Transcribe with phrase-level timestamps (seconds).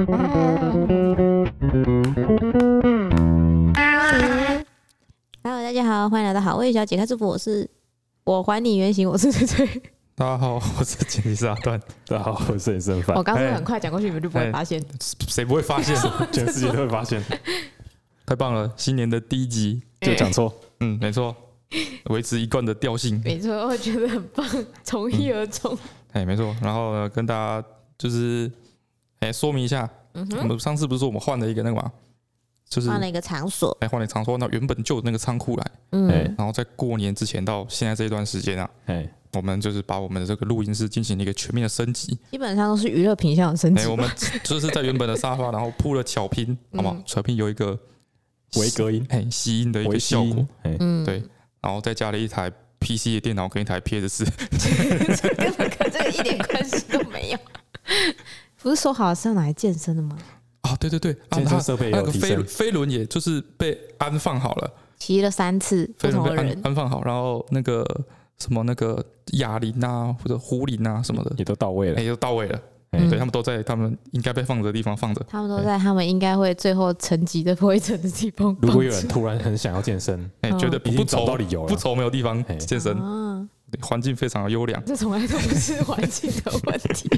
[5.42, 7.68] Hello，大家好，欢迎来到好味小姐开祝福，我是
[8.24, 9.68] 我还你原形，我是翠翠。
[10.16, 11.78] 大家好，我是剪辑师阿段。
[12.06, 13.14] 大家好，我是李胜凡。
[13.14, 14.82] 我刚刚很快讲过去，你们就不会发现。
[15.28, 15.94] 谁不会发现？
[16.32, 17.22] 全世界都会发现。
[18.24, 18.72] 太棒了！
[18.78, 21.36] 新年的第一集就讲错，嗯，没错，
[22.06, 23.20] 维持一贯的调性。
[23.22, 24.46] 没错，我觉得很棒，
[24.82, 25.76] 从一而终。
[26.12, 26.56] 哎，没错。
[26.62, 27.62] 然后呢，跟大家
[27.98, 28.50] 就是
[29.20, 31.90] 哎说明一下，我们上次不是说我们换了一个那个嘛？
[32.68, 43.82] 就是换了一个场所，哎，换了场所，那原本就有那个仓库来，嗯，然后在过年之前到现在这一段时间啊，哎，我们就是把我们的这个录音室进行了一个全面的升级，基本上都是娱乐品项的升级。
[43.82, 44.08] 哎，我们
[44.44, 47.02] 就是在原本的沙发，然后铺了巧拼，好吗？
[47.04, 47.76] 巧拼有一个
[48.54, 51.22] 微隔音，哎，吸音的一个效果，嗯，对，
[51.60, 54.24] 然后再加了一台 PC 的电脑跟一台 PS，
[55.36, 57.38] 根本跟这个一点关系都没有。
[58.62, 60.16] 不是说好是要拿来健身的吗？
[60.62, 67.82] 啊，对对对，健身设备也有提升，飞飞轮也就是被安放好了，骑了三次，飞轮被安安放好，然后那个
[68.38, 69.02] 什么那个
[69.38, 71.32] 哑铃啊或者壶铃啊什么的。
[71.38, 78.54] 也都到位了，也都到位了，对，他们都在他们应该被放着的地方放着，他们都在他们应该会最后沉积的灰尘的地方。
[78.60, 82.94] 如果有人突然很想要健身，哎，觉得不愁到理由了，不愁没有地方健身，
[83.80, 87.08] 环境非常的优良，这从来都不是环境的问题。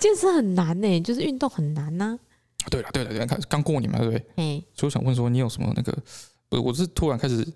[0.00, 2.18] 健身很难呢、欸，就是运动很难呐、
[2.64, 2.66] 啊。
[2.70, 4.26] 对了，对了，对了，看刚过年嘛，对不对？
[4.36, 5.96] 哎，所以我想问说，你有什么那个？
[6.50, 7.46] 我我是突然开始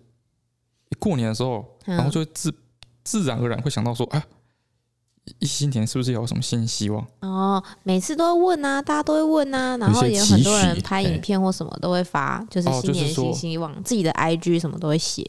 [0.99, 2.55] 过年的时候，然后就自
[3.03, 4.25] 自然而然会想到说，啊，
[5.41, 7.07] 一新年是不是有什么新希望？
[7.21, 15.29] 哦，每次都会问啊，大家都会问啊，然后也有很多人拍影片或什么都会发，就是新年新希望，自己的 IG 什么都会写。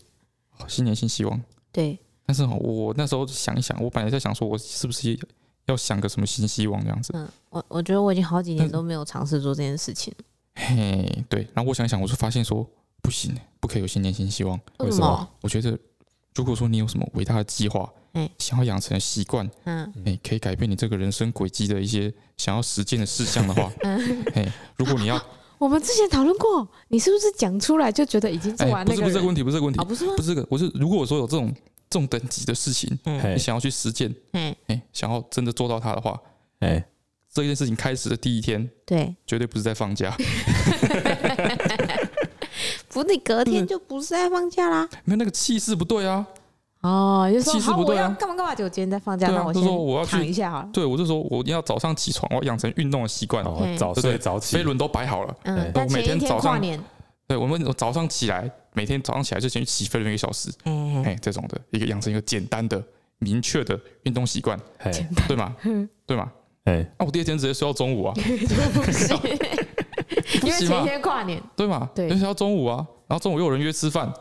[0.68, 1.42] 新年新希望，
[1.72, 2.00] 对。
[2.26, 5.20] 但是我那时候想一想，我本来在想说，我是不是
[5.66, 7.12] 要想个什么新希望这样子？
[7.16, 10.14] 嗯，我我觉得我已经好几年都没有尝试做这件事情。
[10.56, 11.48] 嘿，对。
[11.54, 12.66] 然后我想想，我就发现说，
[13.02, 14.60] 不行，不可以有新年新希望。
[14.80, 15.28] 为什么？
[15.42, 15.78] 我觉得，
[16.36, 25.22] 如果说你有什么伟大的计划，哎，想要养成习惯，嗯，哎，可以改变你这个人生轨迹的一些想要实践的事项的话， 嗯，哎，如果你要，
[25.58, 28.92] 我们之前讨论过，你是不是讲出来就觉得已经做完了？
[28.92, 30.06] 不是，不是这个问题，不是这个问题，不是？
[30.16, 31.54] 不是这个，我是如果我说有这种。
[31.96, 36.20] 这种等级的事情，你想要去实践，哎，想要真的做到它的话，
[36.60, 36.84] 哎，
[37.32, 40.14] 这件事情开始的第一天，对，绝对不是在放假，
[42.92, 46.28] 不，你隔天就不是在放假啦，没有那个气势不对啊，
[46.82, 48.54] 哦，气势不对啊，干嘛干嘛？
[48.54, 53.42] 就今天在放假，那我就说我要躺一下好了，对，我就说我要早上起床，我要养成运动的习惯，
[53.78, 56.62] 早睡早起，飞轮都摆好了，嗯，我每天早上，
[57.28, 58.50] 对，我们早上起来。
[58.78, 60.52] 每天早上起来就先去骑飞轮一个小时，
[61.06, 62.84] 哎，这种的一个养成一个简单的、
[63.20, 64.60] 明确的运动习惯，
[65.30, 65.56] 对吗？
[66.06, 66.30] 对吗？
[66.66, 68.14] 哎， 那我第二天直接睡到中午啊，
[68.76, 69.18] 不行，
[70.44, 71.90] 因为前天跨年，对吗？
[71.96, 74.14] 对，睡到中午啊，然后中午又有人约吃饭，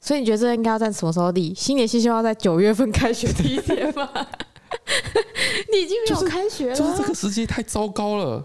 [0.00, 1.54] 所以你觉得这应该要在什么时候立？
[1.54, 4.10] 新年新希望在九月份开学第一天吗？
[5.72, 8.44] 你已经没有开学了，就是这个时机太糟糕了，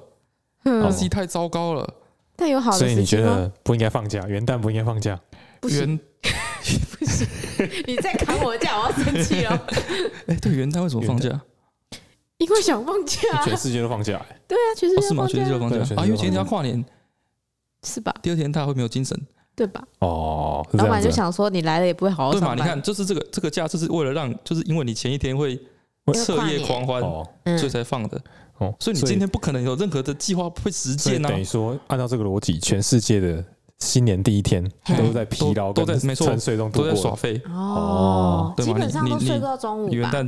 [0.91, 1.91] 时机太糟糕了。
[2.35, 4.25] 但有好的，所以你觉得不应该放假？
[4.27, 5.19] 元旦不应该放假？
[5.59, 5.99] 不行，
[6.99, 7.27] 不行！
[7.87, 9.67] 你再砍我的假，我要生气了。
[10.27, 11.29] 哎，对，元旦为什么放假？
[12.37, 13.19] 因为想放假。
[13.43, 14.23] 全世界都放假。
[14.47, 15.25] 对啊，全世界是吗？
[15.27, 16.05] 全世界都放假啊？
[16.05, 16.83] 因为前天要跨年，
[17.83, 18.13] 是吧？
[18.21, 19.19] 第二天他会没有精神，
[19.55, 19.81] 对吧？
[19.99, 22.31] 哦，老板就想说你来了也不会好好。
[22.33, 22.53] 对嘛？
[22.53, 25.57] 你看，就是这个这个假，就是为了让，就是因为你前一天会
[26.13, 27.01] 彻夜狂欢，
[27.57, 28.21] 所以才放的。
[28.57, 31.29] 哦，所以你今天不可能有任何的计划会实践呢。
[31.29, 33.43] 等于说，按照这个逻辑，全世界的。
[33.79, 34.63] 新年第一天
[34.97, 39.89] 都在疲劳，都在没错，沉睡中都在耍废哦，基本上都睡到中午。
[39.89, 40.25] 元旦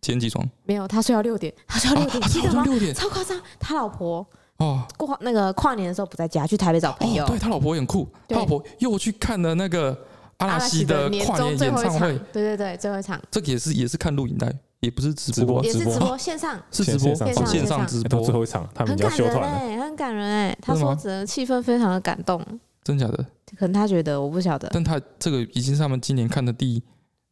[0.00, 0.44] 几点起床？
[0.64, 2.64] 没有，他睡到六点， 他睡到六点，记得吗？
[2.92, 3.40] 超夸张！
[3.60, 4.26] 他老婆
[4.56, 7.24] 哦，过那个跨年的时候不在家，去台北找朋友。
[7.28, 9.96] 对他老婆也很酷，他老婆又去看了那个
[10.38, 12.18] 阿拉西的跨年演唱会。
[12.32, 13.22] 对对对，最后一场。
[13.30, 14.52] 这个也是也是看录影带。
[14.80, 17.14] 也不是直播，也是直播线上， 是直播
[17.46, 18.20] 线上直播。
[18.20, 22.40] 最后一场，他们要休团了，很感人哎，他说整个气氛非常的感动。
[22.84, 23.16] 真假的？
[23.58, 24.68] 可能他觉得我不晓得。
[24.72, 26.82] 但他这个已经是他们今年看的第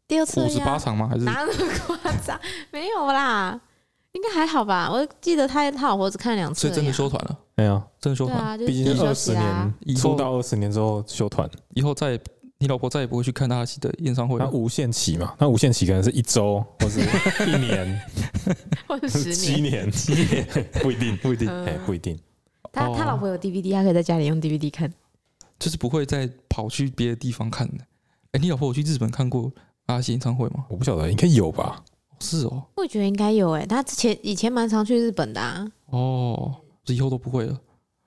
[0.08, 1.08] 第二次五十八场吗？
[1.08, 2.38] 还是哪那么夸张？
[2.72, 3.60] 没有啦，
[4.12, 4.90] 应该还好吧。
[4.90, 7.38] 我记得他他老婆只看两次，所以真的休团了。
[7.54, 8.58] 没有，真的休团。
[8.58, 12.20] 毕竟二十年出道二十年之后休团，以后再。
[12.58, 14.38] 你老婆再也不会去看阿拉西的演唱会。
[14.38, 15.35] 那无限期嘛？
[15.38, 17.00] 那无限期可能是一周，或是
[17.47, 18.00] 一年，
[18.88, 20.47] 或者十七年，七年
[20.81, 22.19] 不一定，不一定，哎，不一定。
[22.73, 24.91] 他他老婆有 DVD，他可以在家里用 DVD 看，
[25.58, 27.85] 就是不会再跑去别的地方看的。
[28.32, 29.52] 哎，你老婆有去日本看过
[29.87, 30.64] 阿拉西演唱会吗？
[30.69, 31.82] 我不晓得，应该有吧？
[32.20, 33.50] 是哦，我觉得应该有。
[33.50, 35.67] 哎，他之前以前蛮常去日本的啊。
[35.91, 36.55] 哦，
[36.85, 37.61] 这以后都不会了。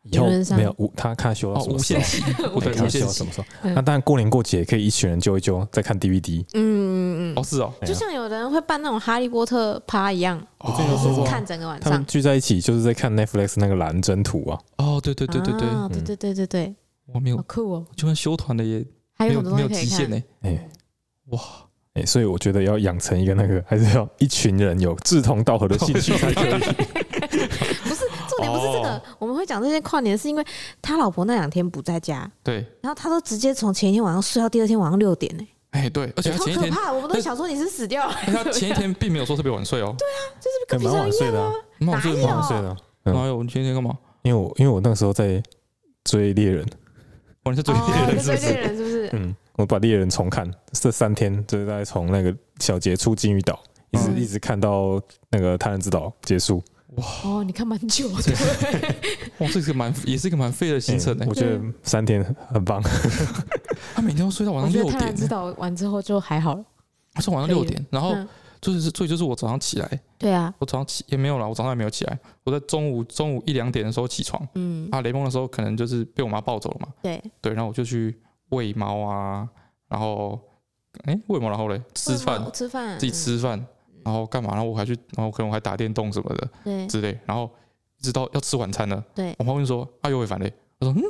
[0.03, 2.23] 以后没有无他看修到无限期，
[2.53, 2.99] 我对无限期。
[3.09, 3.45] 什么时候？
[3.63, 6.41] 那当然过年过节可以一群人揪一揪，再看 DVD。
[6.53, 11.91] 嗯嗯嗯，哦是哦，就像有的人会办那种哈利波特趴一样，就是看整个晚上。
[11.91, 14.59] 他们聚在一起就是在看 Netflix 那个蓝针图啊。
[14.77, 16.01] 哦，对对对对对，对。
[16.01, 16.75] 对对对对，
[17.13, 18.85] 我没有好酷哦，就算修团的也
[19.15, 20.23] 还有没有极限呢。
[20.41, 20.69] 哎，
[21.27, 21.39] 哇，
[21.95, 26.61] 哎，所以我觉得要养成一个那个，还是要一群人有志同道合的兴趣才可以。
[28.43, 30.45] 也不是这个，我们会讲这些跨年，是因为
[30.81, 35.47] 他老婆那两天不在家，对，然后他都直接从前一天晚上睡到第二天晚上六点呢。
[35.71, 38.13] 哎，对，而且他前一天，好可怕，我们都想说你是死掉了。
[38.25, 39.93] 他前一天并没有说特别晚睡哦。
[39.97, 41.53] 对啊，就是跟平常一样啊。
[41.79, 42.77] 蛮晚睡的，蛮晚睡的。
[43.03, 43.43] 哪有？
[43.43, 43.95] 你前一天干嘛？
[44.23, 45.41] 因为我因为我那个时候在
[46.03, 46.65] 追猎人，
[47.43, 49.09] 我是追猎人，追猎人是不是？
[49.13, 53.59] 嗯，我把猎人重看，这三天就是在从那个小杰出金鱼岛，
[53.91, 54.99] 一直一直看到
[55.29, 56.63] 那个贪婪之岛结束。
[56.95, 57.05] 哇。
[57.23, 58.33] 哦，你看蛮久的，
[59.39, 61.25] 哇，这是个蛮也是一个蛮废的行程呢。
[61.27, 62.81] 我觉得三天很棒，
[63.93, 64.99] 他每天都睡到晚上六点。
[64.99, 66.65] 他知道完之后就还好了。
[67.13, 68.15] 他说晚上六点，然后
[68.61, 77.21] 就是所以就是我早上起来，对啊，我早上起也没有了，我早上也没有起来，我在中午中午一两点的时候起床，嗯，啊，雷梦的时候可能就是被我妈抱走了嘛，对。
[77.41, 78.19] 对，然后我就去
[78.49, 79.47] 喂猫啊，
[79.87, 80.39] 然后
[81.05, 82.49] 哎喂猫，然后嘞吃饭。
[82.53, 82.97] 吃饭。
[82.99, 83.65] 自己吃饭。
[84.03, 84.51] 然后干嘛？
[84.51, 87.17] 然后我还去，然后可能我还打电动什么的，对，之类。
[87.25, 87.49] 然后
[87.99, 89.35] 一直到要吃晚餐了，对。
[89.37, 91.03] 我妈问说：“啊尤伟凡嘞？”我说：“嗯，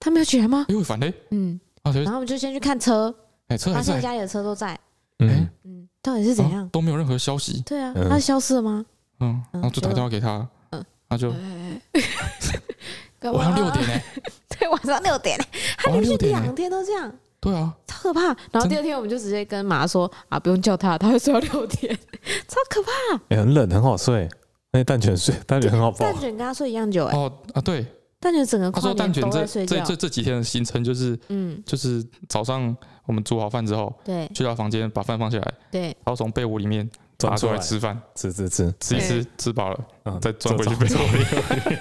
[0.00, 1.12] 他没有起来吗？”尤伟凡嘞？
[1.30, 1.60] 嗯。
[1.84, 3.12] 然后我们就先去看车，
[3.48, 4.78] 哎，车还在，家里的车都在。
[5.18, 6.68] 嗯嗯，到底是怎样？
[6.68, 7.60] 都没有任何消息。
[7.62, 8.86] 对啊，他消失了吗？
[9.18, 11.30] 嗯，然后就打电话给他，嗯，他就
[13.32, 14.00] 晚上六点呢？
[14.48, 15.38] 对，晚上六点，
[15.76, 17.12] 他连续两天都这样。
[17.42, 18.20] 对啊，超可怕。
[18.52, 21.92] 然后第二天我们就直接跟妈说啊，不用叫他，他会睡到六点，
[22.46, 22.90] 超可怕。
[23.28, 24.28] 也很冷，很好睡。
[24.70, 25.98] 那蛋卷睡，蛋卷很好抱。
[26.06, 27.18] 蛋卷跟他睡一样久哎。
[27.18, 27.84] 哦啊，对。
[28.20, 29.76] 蛋卷整个跨年都在睡觉。
[29.78, 32.74] 这这这几天的行程就是，嗯，就是早上
[33.04, 36.88] 我们煮好饭之后，对，去到房间把饭放下来，对，然后从被窝里面
[37.18, 41.76] 抓出来吃饭，吃吃吃，吃一吃，吃饱了，嗯，再钻回去被窝里。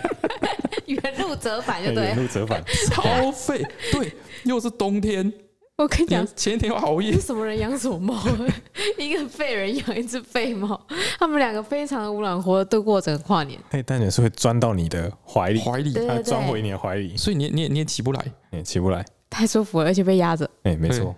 [0.99, 3.63] 原路折返就对，原路折返，超费。
[3.91, 4.11] 对，
[4.43, 5.31] 又是冬天。
[5.77, 7.19] 我跟你讲，前一天我熬夜。
[7.19, 8.23] 什么人养什么猫？
[8.99, 10.79] 一个废人养一只废猫，
[11.17, 13.59] 他们两个非常的无卵活的度过整个跨年。
[13.71, 20.47] 哎，但也是会钻到你的怀里，怀里，它钻回你的怀里，所以你你也你也起不来，也，起不来，太舒服了，而且被压着。
[20.63, 21.15] 哎，没错。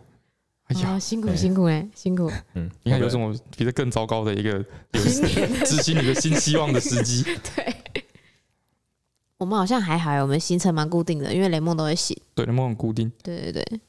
[0.67, 2.31] 哎呀，辛苦辛苦哎，辛苦。
[2.53, 4.63] 嗯，你看有什么比这更糟糕的一个
[4.93, 7.21] 执行你的新希望的时机？
[7.53, 7.75] 对，
[9.37, 12.17] 我们好像还好，我们行程蛮固定的，因为雷梦都会醒。
[12.33, 13.11] 对，雷梦很固定。
[13.21, 13.81] 对对对。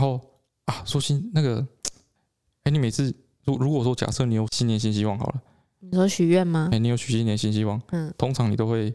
[0.00, 0.06] 哎。
[0.06, 0.20] 然后
[0.64, 1.66] 啊，说新那个，
[2.64, 3.14] 哎，你每次
[3.44, 5.42] 如如果说假设你有新年新希望好了，
[5.80, 6.70] 你说许愿吗？
[6.72, 7.80] 哎，你有许新年新希望？
[7.90, 8.90] 嗯，通常你都会，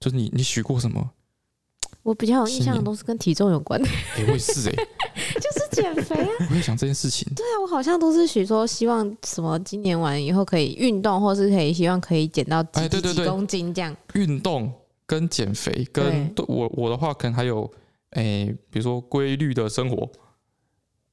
[0.00, 1.10] 就是你你许过什么？
[2.02, 3.88] 我比较有印象的都是跟体重有关的。
[4.16, 4.72] 哎，我也是哎，
[5.40, 6.28] 就是减肥啊。
[6.50, 7.30] 我会想这件事情。
[7.34, 13.94] 对啊，我好像都是许说希望什么，今年完以后可以运动，或是可以希望可以减到几几几公斤这样。
[14.14, 14.72] 运动
[15.06, 17.70] 跟减肥跟我我的话，可能还有
[18.10, 20.10] 哎，比如说规律的生活。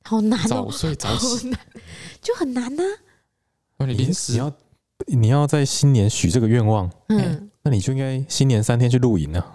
[0.08, 1.52] 好难哦，早睡早起
[2.22, 2.84] 就很难呢。
[3.80, 4.54] 你临时你要
[5.08, 9.54] 你要在新年许这个愿望，嗯，那你就应该新年三天去露营啊。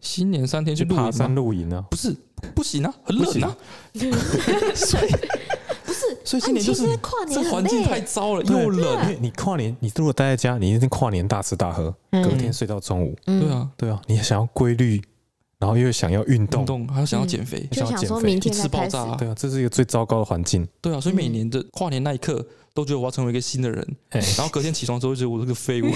[0.00, 1.84] 新年三天去爬山露营啊？
[1.88, 2.16] 不是，
[2.54, 3.56] 不行啊，很冷啊。
[4.74, 5.10] 所以
[5.84, 9.02] 不是，所以今年就是跨年，这环境太糟了，又冷。
[9.04, 13.16] 因为你跨年，你如果待在家，你一定跨年大吃大喝，隔天睡到中午。
[13.24, 15.00] 对啊，对啊，你想要规律。
[15.58, 20.66] 然后又想要运动，运动还要想要减肥，就想说明天一次爆炸，对啊，这是一个最糟糕的环境。
[20.80, 22.44] 对啊，所以每年的跨年那一刻，
[22.74, 25.86] 都觉得我要成为一个新的人，然后隔天起床之后，觉得我是个废物。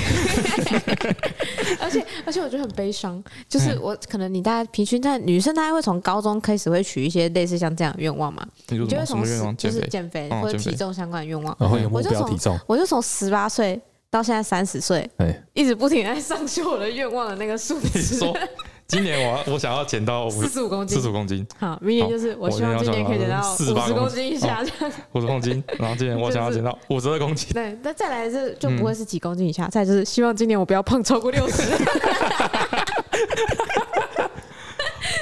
[1.79, 8.47] 而且 而且我觉得很悲伤，就是我可能你大家平均在女生，大概会从高中开始会许一些类似像这样的愿望嘛？
[8.69, 9.23] 你就会从
[9.57, 15.09] 就是减肥或者体重相关的愿望，然后有目标体重，我就从十八岁到现在三十岁，
[15.52, 18.25] 一直不停在上修我的愿望的那个数字。
[18.90, 21.47] 今年我我想要减到 四十五公斤，四十五公斤。
[21.59, 24.61] 好，明年就是我希望今年可以减到四十公斤以下。
[25.12, 27.49] 五十公斤， 然后今年我想要减到五十二公斤。
[27.52, 31.62] 对，那再来是就不会是几公斤以下，再就是希望今年我不要胖超过六十。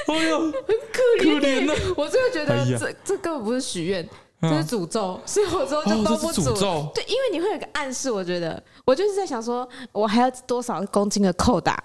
[0.07, 1.01] 哎呦，很可
[1.39, 4.07] 怜，我真的觉得这这根本不是许愿，
[4.41, 6.91] 这是诅咒，所以我之后就都不诅咒。
[6.95, 11.83] 对，因为你会有个暗示，我觉得我就是在想说，我还要多少公斤的扣打。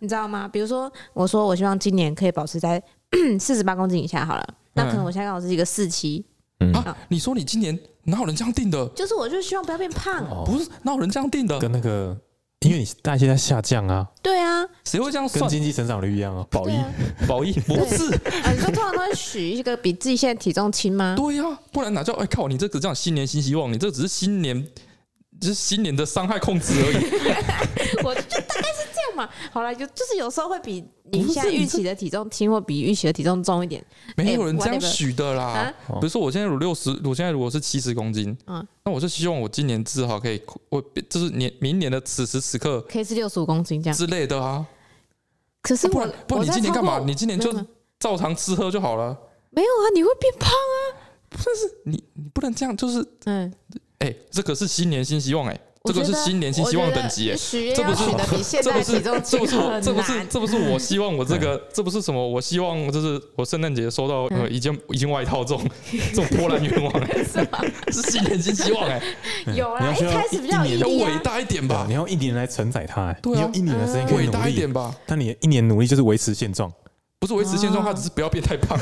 [0.00, 0.48] 你知道吗？
[0.48, 2.82] 比如说，我说我希望今年可以保持在
[3.38, 6.24] 四十八公斤以下好了，那可能我现在刚好是一个四七。
[6.72, 8.86] 啊，你说你今年哪有人这样定的？
[8.94, 10.24] 就是我就希望不要变胖。
[10.46, 11.58] 不是哪有人这样定的？
[11.58, 12.16] 跟那个
[12.60, 14.06] 因为你代谢在下降啊。
[14.22, 15.40] 对啊，谁会这样算？
[15.40, 16.46] 跟经济成长率一样啊。
[16.50, 16.72] 保一，
[17.28, 18.50] 保一 不是啊？
[18.50, 21.14] 你说通常都会许一个比自己现在体重轻吗？
[21.16, 22.48] 对呀，不然哪叫哎靠？
[22.48, 24.66] 你这个这样新年新希望，你这只是新年。
[25.44, 26.96] 只是新年的伤害控制而已，
[28.02, 29.28] 我就大概是这样嘛。
[29.52, 30.82] 好了，就就是有时候会比
[31.12, 33.84] 你现在预期的体重轻，或比预期的体重重一点。
[34.16, 35.70] 没有人这样许的啦。
[35.86, 44.64] 比如说，我现在有六十，我现在如果是七十公斤，嗯，那我就希望我今年至少可以，我就是年明年的此时此刻可以是六十五公斤这样之类的啊。
[45.60, 46.98] 可是不然不然，你今年干嘛？
[47.04, 47.52] 你今年就
[47.98, 49.14] 照常吃喝就好了。
[49.50, 51.04] 没有啊，你会变胖啊。
[51.28, 51.48] 不是
[51.84, 53.52] 你，你不能这样，就是嗯。
[54.04, 65.66] 哎、欸，这个是新年新希望哎、欸，这个是新年新希望等级哎、欸，这不是的 比现在体重轻很难，这不是这不是我希望我这个，这不是什么我希望就是我圣诞节收到呃一件一件外套这种
[66.12, 67.24] 这种破烂愿望哎，
[67.90, 69.02] 是新年新希望哎，
[69.56, 76.70] 有啊，一开始比较要伟大一点吧，你要一年来承载它哎，你要一年的时间可以伟大一点吧，但你一年努力就是维持现状，
[77.20, 78.78] 不是维持现状，它只是不要变太胖，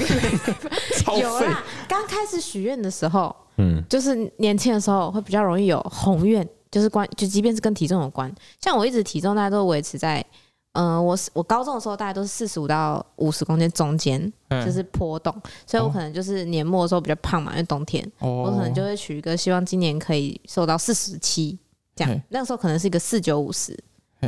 [0.99, 1.47] 超废。
[1.89, 3.35] 刚开始许愿的时候。
[3.57, 10.25] 嗯，就是年轻的时候会比较容易有宏愿，就是关就即便是跟体重有关，像我一直体重大概都维持在，
[10.73, 15.35] 嗯、呃，我我高中的时候大概都是四十五到五十公斤中间，就是波动，
[15.67, 21.59] 所以我可能就是年末的时候比较胖嘛，因为冬天，我可能就会取一个希望今年可以瘦到四十七
[21.95, 23.79] 这样，那个时候可能是一个四九五十，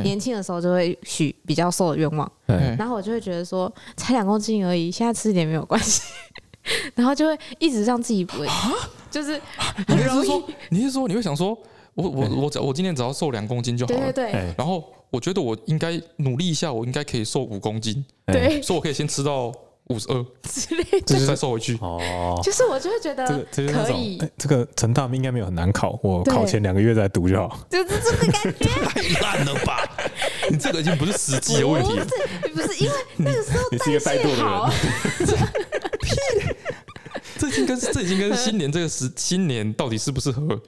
[0.03, 2.31] 年轻的时候就会许比较瘦的愿望，
[2.77, 6.03] 然后我就会觉得说才两公斤而已，现在吃一点没有关系。
[6.95, 8.47] 然后就会一直让自己不会，
[9.11, 9.39] 就是
[9.87, 11.57] 你是说，你是说你会想说，
[11.93, 14.53] 我我我我今天只要瘦两公斤就好了，对对对。
[14.57, 19.51] 然后我觉得我应该努力一下，我应该可以瘦五公斤，对，所以我可以先吃到
[19.89, 21.77] 五十二之类的，再瘦回去。
[21.79, 24.19] 哦，就是我就会觉得可以。
[24.37, 27.59] 这个成大应该没有很难考，我考前两个月再读就好。
[27.69, 28.65] 就是这个感觉。
[28.85, 29.87] 太烂了吧？
[30.49, 32.05] 你这个已经不是实际的问题了，
[32.53, 34.71] 不是因为那个时候代谢好。
[37.45, 40.59] 这已经跟这已经跟新年这个时新年到底适不适合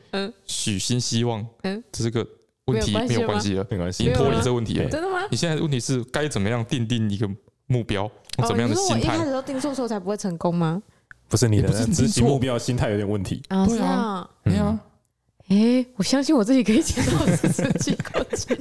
[0.45, 2.25] 许新希望，嗯，这是个
[2.65, 4.89] 问题没有关系了，没关系，已经脱离这个问题了。
[4.89, 5.25] 真的吗？
[5.31, 7.27] 你现在的问题是该怎么样定定一个
[7.67, 8.09] 目标，
[8.47, 9.15] 怎么样的心态？
[9.15, 10.81] 一开始都定错错才不会成功吗？
[11.27, 13.65] 不是你的执行目标心态有点问题啊？
[13.65, 14.77] 对啊，没有。
[15.49, 18.57] 哎，我相信我自己可以减到四十几公斤。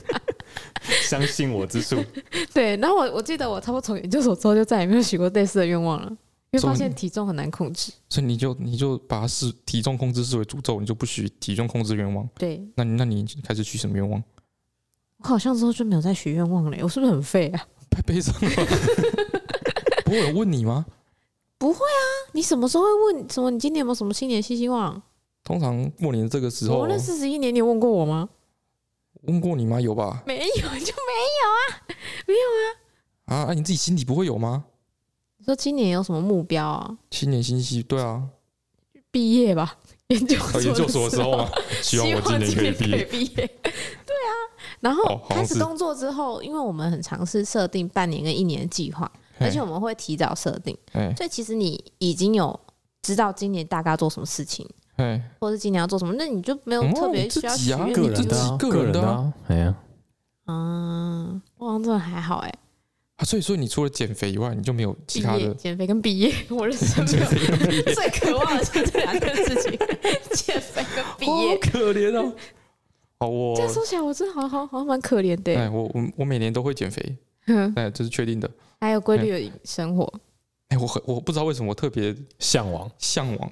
[1.02, 2.02] 相信我之术。
[2.54, 6.12] 对，然后我我记得我差不多从研究所之后就再也没有许过类似的愿望了。
[6.56, 12.28] 因为发现体重很难控制，所以你就你就把它视体重控制视为诅咒，你就不许体重控制愿望。
[12.38, 14.22] 对，那那你开始许什么愿望？
[15.18, 17.66] 我好像之后就没有再许愿望了，我是不是很废啊？
[17.90, 18.50] 太悲伤了。
[20.04, 20.86] 不会有问你吗？
[21.58, 23.50] 不会啊，你什么时候会问什么？
[23.50, 25.02] 你今年有没有什么新年新希望？
[25.42, 28.28] 通常过年这个时候，我那四十一年，你有问过我吗？
[29.22, 29.80] 问过你吗？
[29.80, 30.22] 有吧？
[30.26, 31.58] 没有就没有啊，
[32.26, 33.34] 没有啊。
[33.34, 34.64] 啊，啊你自己心里不会有吗？
[35.46, 36.98] 说今年有什么目标啊？
[37.10, 38.22] 新年新希，对啊，
[39.12, 39.76] 毕业吧，
[40.08, 41.48] 研 究研究所的时候嘛，
[41.80, 43.04] 希望我今年可以毕业。
[43.32, 44.30] 对啊，
[44.80, 50.76] 然后开始工作之后，因为我们很尝试设定半年跟一年的计划，而且我们会提早设定，
[51.16, 52.58] 所以其实你已经有
[53.02, 54.68] 知道今年大概要做什么事情，
[55.38, 59.74] 或者今年要做什么，那你就没有特别需要许愿，个人的，个人的，哎呀，
[60.46, 62.52] 嗯，我好像真的还好哎。
[63.16, 69.78] 啊，所以说你除了减肥以外，你就没有其他的减肥跟毕业，我人生没有 最渴望的就是这两件事情，
[70.34, 71.54] 减肥跟毕业。
[71.54, 72.34] 好可怜哦！
[73.18, 75.54] 好，我这样说起来，我真的好好好像蛮可怜的。
[75.56, 77.16] 哎，我我我每年都会减肥，
[77.74, 78.50] 哎，这是确定的。
[78.80, 80.12] 还有规律的生活。
[80.68, 83.50] 哎，我很我不知道为什么我特别向往向往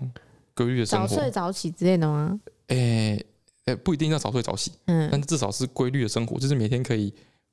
[0.54, 2.38] 规律的生活，早睡早起之类的吗？
[2.66, 3.18] 哎
[3.64, 7.10] 哎，不一定要早睡早起，嗯，但至少是规律的生活，就是每天可以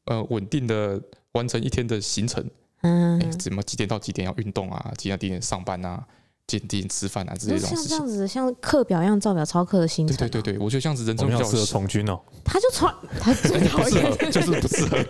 [0.07, 1.01] 呃稳定的。
[1.33, 2.43] 完成一天的行程，
[2.81, 4.91] 嗯，怎么几点到几点要运动啊？
[4.97, 6.03] 几点到几点上班啊？
[6.47, 7.33] 几点几点吃饭啊？
[7.39, 10.17] 这些种像这样子，像课表一样照表抄课的行程。
[10.17, 12.19] 对对对对，我觉得这样子人生比较适合从军哦。
[12.43, 14.97] 他就从他最 讨厌，就是不适合。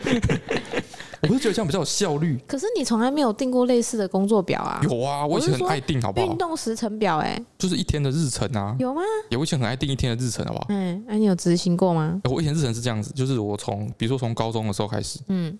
[1.23, 2.39] 我不是觉得这样比较有效率。
[2.47, 4.81] 可是你从来没有定过类似的工作表啊？
[4.83, 6.27] 有啊，我以前很爱定，好不好？
[6.27, 8.75] 运动时程表，哎，就是一天的日程啊。
[8.79, 9.01] 有吗？
[9.29, 10.65] 有，我以前很爱定一天的日程，好不好？
[10.69, 12.19] 嗯，那你有执行过吗？
[12.25, 15.57] 我以前日程是这样子，就是我从，比如说从高中的时候开始，嗯。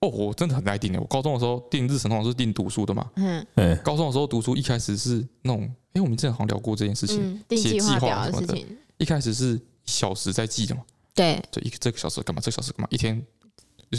[0.00, 1.00] 哦，我真的很爱定的。
[1.00, 3.10] 我高中的时候定日程，通常是定读书的嘛。
[3.16, 3.46] 嗯，
[3.82, 5.62] 高中的时候读书，一开始是那种，
[5.94, 8.58] 哎，我们之前好像聊过这件事情，写计划什么的。
[8.98, 10.82] 一开始是小时在记的嘛。
[11.14, 13.24] 对，就一个这个小时干嘛，这个小时干嘛，一天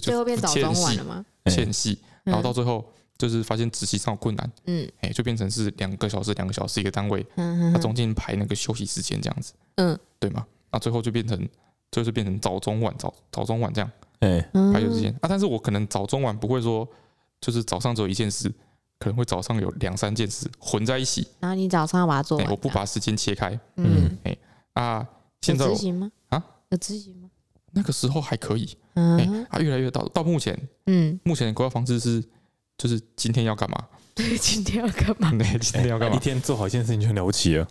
[0.01, 1.25] 最后变早中晚了吗？
[1.45, 2.85] 欠细，然后到最后
[3.17, 10.45] 就是发现执行上有困难，嗯，哎，就变成是两个小时，两个小时一个单位，嗯，它中间排那个休息时间这样子，嗯，对吗？
[10.71, 11.49] 那最后就变成
[11.89, 14.41] 就是变成早中晚早早中晚这样，哎，
[14.73, 15.27] 排休时间啊。
[15.27, 16.87] 但是我可能早中晚不会说，
[17.39, 18.49] 就是早上只有一件事，
[18.99, 21.27] 可能会早上有两三件事混在一起。
[21.39, 23.59] 然后你早上要把它做完，我不把时间切开。
[23.75, 24.37] 嗯，哎
[24.73, 25.07] 啊，
[25.41, 26.11] 现在执行吗？
[26.29, 27.29] 啊，有执行吗？
[27.71, 28.77] 那个时候还可以。
[28.95, 30.57] 嗯，啊，越来越到到目前，
[30.87, 32.23] 嗯，目前的规划方式是，
[32.77, 33.77] 就是今天要干嘛？
[34.15, 35.29] 对，今天要干嘛？
[35.37, 36.15] 对，今天要干嘛？
[36.15, 37.67] 一天做好一件事情就很了不起了。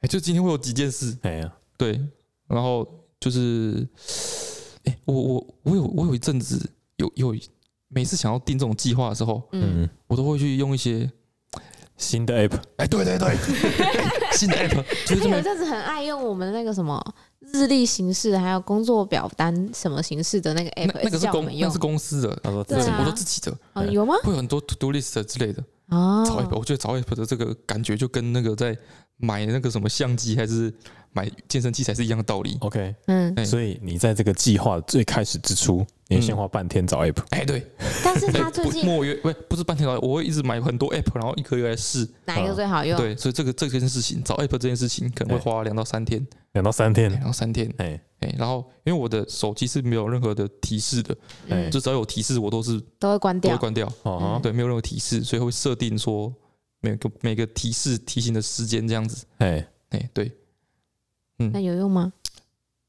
[0.00, 1.18] 哎，就今天会有几件事？
[1.22, 2.00] 哎呀，对，
[2.46, 2.86] 然后
[3.20, 3.86] 就是，
[4.88, 7.34] 哎，我我我有我有一阵子有有
[7.88, 11.10] 每次想要定这种计划的时候，嗯，我都会去用一些
[11.96, 12.58] 新的 app。
[12.76, 13.36] 哎，对对对，
[14.32, 14.84] 新的 app。
[15.06, 17.14] 他有一阵子很爱用我们那个什么。
[17.50, 22.38] 日历形式，还有工作表单什么形式的那个 app，那个是公，那是公司的。
[22.42, 24.14] 他说：“对啊，我都自己的。”哦，有吗？
[24.22, 25.64] 会有很多 to do list 之类的。
[25.88, 28.76] 哦，找 app，我觉得找 app 的这个感觉就跟那个在
[29.18, 30.72] 买那个什么相机还是
[31.12, 32.56] 买健身器材是一样的道理。
[32.60, 37.16] OK，嗯，所以你在这个计划最开始之初，你先花半天找 app。
[37.30, 37.64] 哎，对。
[38.02, 42.08] 但是他最近莫约不不是半天找，我会一直买很多 app，然后一个一个来试。
[42.24, 42.98] 哪一个最好用。
[42.98, 46.26] 对，所以这个这件事情找 app 这件事情可能会花两到三天。
[46.52, 48.00] 两到三天，两到三天，哎。
[48.20, 51.16] 哎，然后因为我的手机是没有任何的提示的，
[51.48, 56.34] 哎，就只要有提示我都是都会关掉，都会关掉，哦，对，没有任何提示，所以会设定说
[56.80, 60.30] 每个每个提示提醒的时间这样子，哎哎，对，
[61.38, 62.12] 嗯，那有用吗？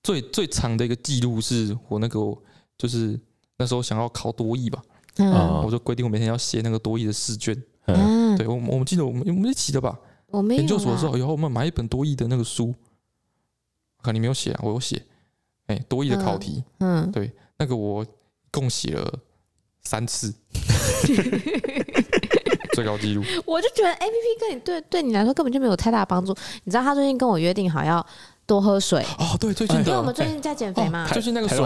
[0.04, 2.20] 最最长的一个记录是我那个
[2.78, 3.20] 就是
[3.58, 4.82] 那时候想要考多益吧，
[5.18, 10.00] 啊，我就规定我每天要写那个多益的试卷，嗯，对我我们记得我们我们一起的吧。
[10.28, 10.58] 我没。
[10.58, 12.74] 研究所的时候，以后我们买一本多益的那个书。
[14.02, 15.06] 看你没有写啊，我有写。
[15.66, 18.06] 哎，多益的考题，嗯，对，那个我
[18.50, 19.20] 共写了
[19.82, 20.34] 三次，
[22.80, 23.24] 最高纪录。
[23.46, 26.34] 我就觉得 APP 跟你对对你来说根本就没有太大帮助。
[26.64, 28.06] 你知道他最近跟我约定好要
[28.46, 29.04] 多喝水。
[29.18, 31.58] 哦，对，最近因为我们最近在减肥嘛，就是那个水，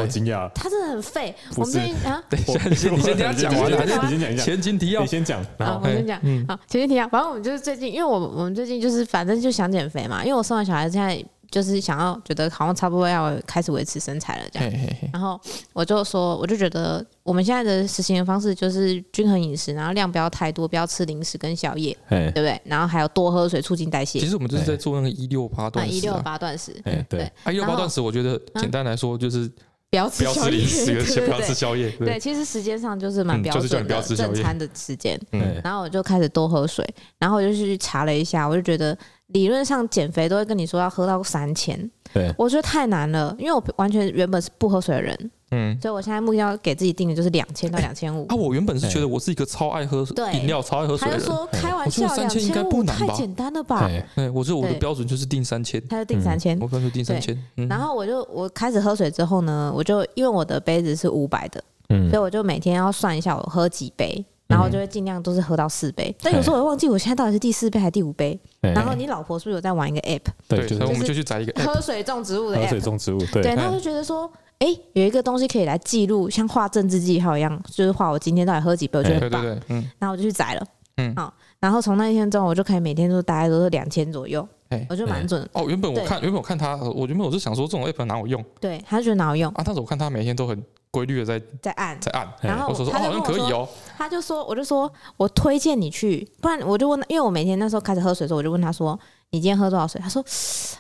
[0.56, 1.34] 他真的很废。
[1.56, 4.34] 我们最近啊，等一下，你先你先听他讲完，你先讲。
[4.34, 7.08] 一下前情提要，你先讲，好，我先讲，好，前情提要。
[7.08, 11.24] 反正我们就是最近，因为我我们最近就是反正就想减肥嘛，因为我生完小孩现在。
[11.54, 14.74] 就是想要觉得好像差不多要开始维持身材了这样，
[15.14, 15.40] 然后
[15.72, 22.60] 我就说，我就觉得我们现在的实行的方式就是均衡饮食，然后量不要太多，不要吃零食跟宵夜，对不对？
[22.66, 24.20] 然后还有多喝水，促进代谢。
[24.20, 26.76] 其实我们就是在做那个一六八断食，一六八断食，
[27.08, 29.48] 对，一六八断食，我觉得简单来说就是
[29.92, 31.92] 不要吃零食，不要吃宵夜。
[32.04, 35.22] 对，其实时间上就是蛮标准的正餐的时间。
[35.64, 36.84] 然后我就开始多喝水，
[37.20, 38.98] 然后我就去查了一下，我就觉得。
[39.34, 41.78] 理论上减肥都会跟你说要喝到三千，
[42.14, 48.26] 对，我觉得太难了，因为我完全原本是不喝水的人，嗯，所以我现在目标给自己定的就是两千到两千五。
[48.28, 51.26] 啊，我原本是觉得我是一个超爱喝饮料、超爱喝水的人。
[51.26, 53.08] 他就说开玩笑，两千应该不难吧？
[53.08, 53.90] 太简单了吧？
[54.16, 57.38] 对，我觉得我的标准就是定三千，他就定三千，我标准定三千。
[57.68, 64.24] 然后我就我开始喝水之后呢，我就因为我的杯子是五百的，嗯，所以我就每天要算一下我喝几杯。
[64.54, 68.40] 然后就会尽量都是喝到四杯，但有时候我会忘记我现在到底是第四杯还是第五杯。
[68.62, 70.22] 然后你老婆是不是有在玩一个 app？
[70.48, 72.62] 对，就是我们就去找一个喝水种植物的 app。
[72.62, 73.42] 喝水种植物，对。
[73.42, 79.44] 对，然后就觉得说，哎，有一个东西可以来记录，像画政治记号一样，就是画我今天到底喝几杯，我觉得很棒。
[79.70, 79.90] 嗯。
[79.98, 81.34] 然后我就去载了，嗯，好。
[81.60, 84.48] 然后从那一天之后，我就可以每天都大概都是两千左右，
[84.90, 85.42] 我觉得蛮准。
[85.54, 88.44] 哦，原本我看，原本我看他，我原本我是想说这种 app 哪有用？
[88.60, 89.64] 对，他就觉得哪有用啊？
[89.66, 90.64] 但是我看他每天都很。
[90.94, 92.00] 规律的在在按。
[92.00, 98.98] 在按，然后我说说好像可以哦，他就说我就说我推荐你去，不然我就问，因为我每天那时候开始喝水的时候，我就问他说
[99.32, 100.00] 你今天喝多少水？
[100.00, 100.24] 他说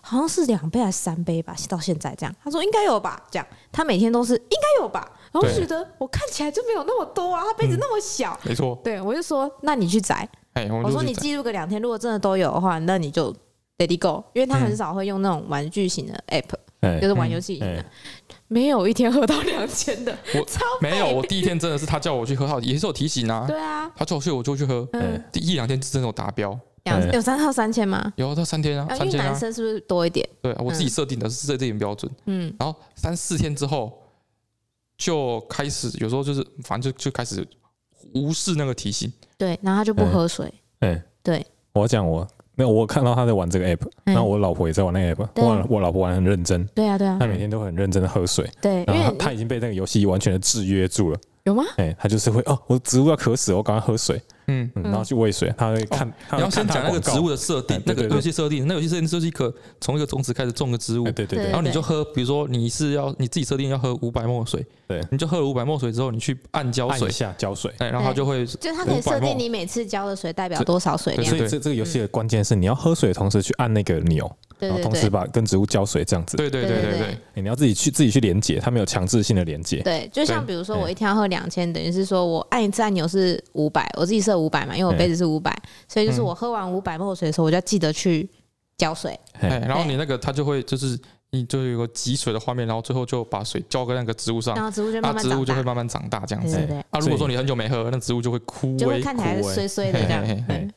[0.01, 2.35] 好像是两杯还是三杯吧，到现在这样。
[2.43, 3.47] 他说应该有吧，这样。
[3.71, 5.11] 他每天都是应该有吧。
[5.31, 8.79] 然后我觉得我看起来就没有那么多啊，他杯子那么小，没错。
[8.83, 10.29] 对，我就说那你去载，
[10.83, 13.33] 我说你记录个两天，如果真的都有的话，那你就
[13.79, 16.53] let it go，因为他很少会用那种玩具型的 app，
[17.01, 17.85] 就是玩游戏赢的。
[18.47, 21.07] 没有一天喝到两千的，我 超没有。
[21.09, 23.45] 我第一天真的是他叫我去喝，好也是有提醒啊。
[23.47, 24.87] 对啊，他叫我去我就去喝。
[25.31, 28.13] 第一两天真的有达标，两有三到三千吗？
[28.15, 29.25] 有到三天啊，三千啊。
[29.27, 30.27] 男生是不是多一点？
[30.41, 32.11] 对，我自己设定的是这点标准。
[32.25, 33.99] 嗯，然后三四天之后
[34.97, 37.47] 就开始，有时候就是反正就就开始
[38.13, 39.11] 无视那个提醒。
[39.37, 40.53] 对，然后他就不喝水。
[40.79, 41.43] 哎，对，
[41.73, 42.27] 我讲我。
[42.55, 51.63] 没有，我看到他在玩这个 app，然后我老婆也在玩那个 app，我我老婆玩很认真，对啊对啊，她每天都很认真的喝水，对，然后她已经被那个游戏完全的制约住了，有吗？
[51.77, 56.07] 哎，她就是会哦，我植物要渴死，我赶快喝水，嗯，然后去喂水，他会看。
[56.33, 61.45] 你要先讲那个植物的设定，那个游戏设定，那游戏设定就是一颗从一个种子开始种个植物，对对对。
[61.45, 71.25] 然后你就喝，比如说你是要你自己设定要喝五百墨水，对，你就喝了五百墨水之后，你去按浇水，下浇水，哎然后它就会，就它可以设定你每次浇的水代表多少水量。
[71.25, 74.29] 所以这这个游戏的关键是你要喝水的同时去按那个钮，
[74.59, 76.37] 然后同时把跟植物浇水这样子。
[76.37, 79.81] 对对对对对，你要自己去自己去连接，它没有强制性的连接。
[79.83, 85.55] 对，就像比如说我一天要喝两千，等于是说我按一次按钮是五百，我自己设五百嘛，因为我杯子是五百，
[85.87, 88.29] 所以就是我喝完五百墨水的时候，我就要记得去
[88.77, 89.19] 浇水。
[89.39, 90.99] 然后你那个它就会就是
[91.31, 96.57] 你就有个积水的画面，然后最后就把水浇在那个植物上，然后植物就慢慢植物就会慢慢长大这样子。
[96.91, 100.23] 啊，如果说你很久没喝，那植物就会枯萎，就会看起来衰衰的这样。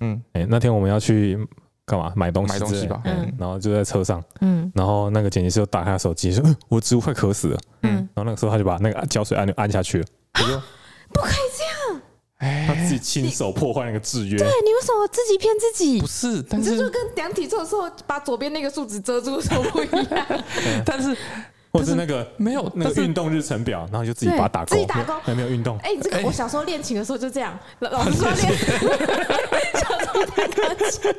[0.01, 1.39] 嗯，哎，那天我们要去
[1.85, 2.13] 干嘛？
[2.17, 3.01] 买东西，买东西吧。
[3.05, 10.07] 嗯，然后就在车上，嗯，然后那个剪辑师就打开手机说：“我植物快渴死了。”嗯，然后那个时候他就把那个浇水按钮按下去了。
[10.35, 10.63] 我说
[11.13, 11.66] ：“不可以这样。”
[12.39, 16.01] 他自己亲手破坏那个制约，对，你为什么自己骗自己？
[16.01, 20.27] 不是，但是这就跟量体重的时候把左边那个数值遮住的时候不一样。
[20.85, 21.17] 但是，
[21.73, 25.79] 或是那个没有那个运动日程表，然后就自己把它打勾，自己打勾，还没有运动。
[25.79, 28.53] 哎，这个我小时候练琴的时候就这样，老师说练，
[29.75, 31.15] 小时候弹钢琴，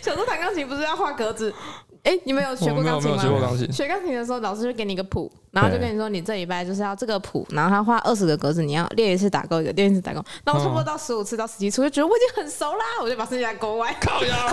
[0.00, 1.52] 小时候弹钢琴不是要画格子？
[2.02, 3.22] 哎，你们有学过钢琴吗？
[3.22, 3.70] 学过钢琴。
[3.70, 10.24] 学钢琴的时候，老师就给你一个谱，然后就跟你说，你这礼拜就是要这个谱，然后他画二十个格子，你要练一次打勾一个，练一次打勾。
[10.44, 13.94] 然后我差不多到十五次到十七次，我就觉得我已经很熟啦，我就把剩下的勾完。
[14.00, 14.50] 靠呀！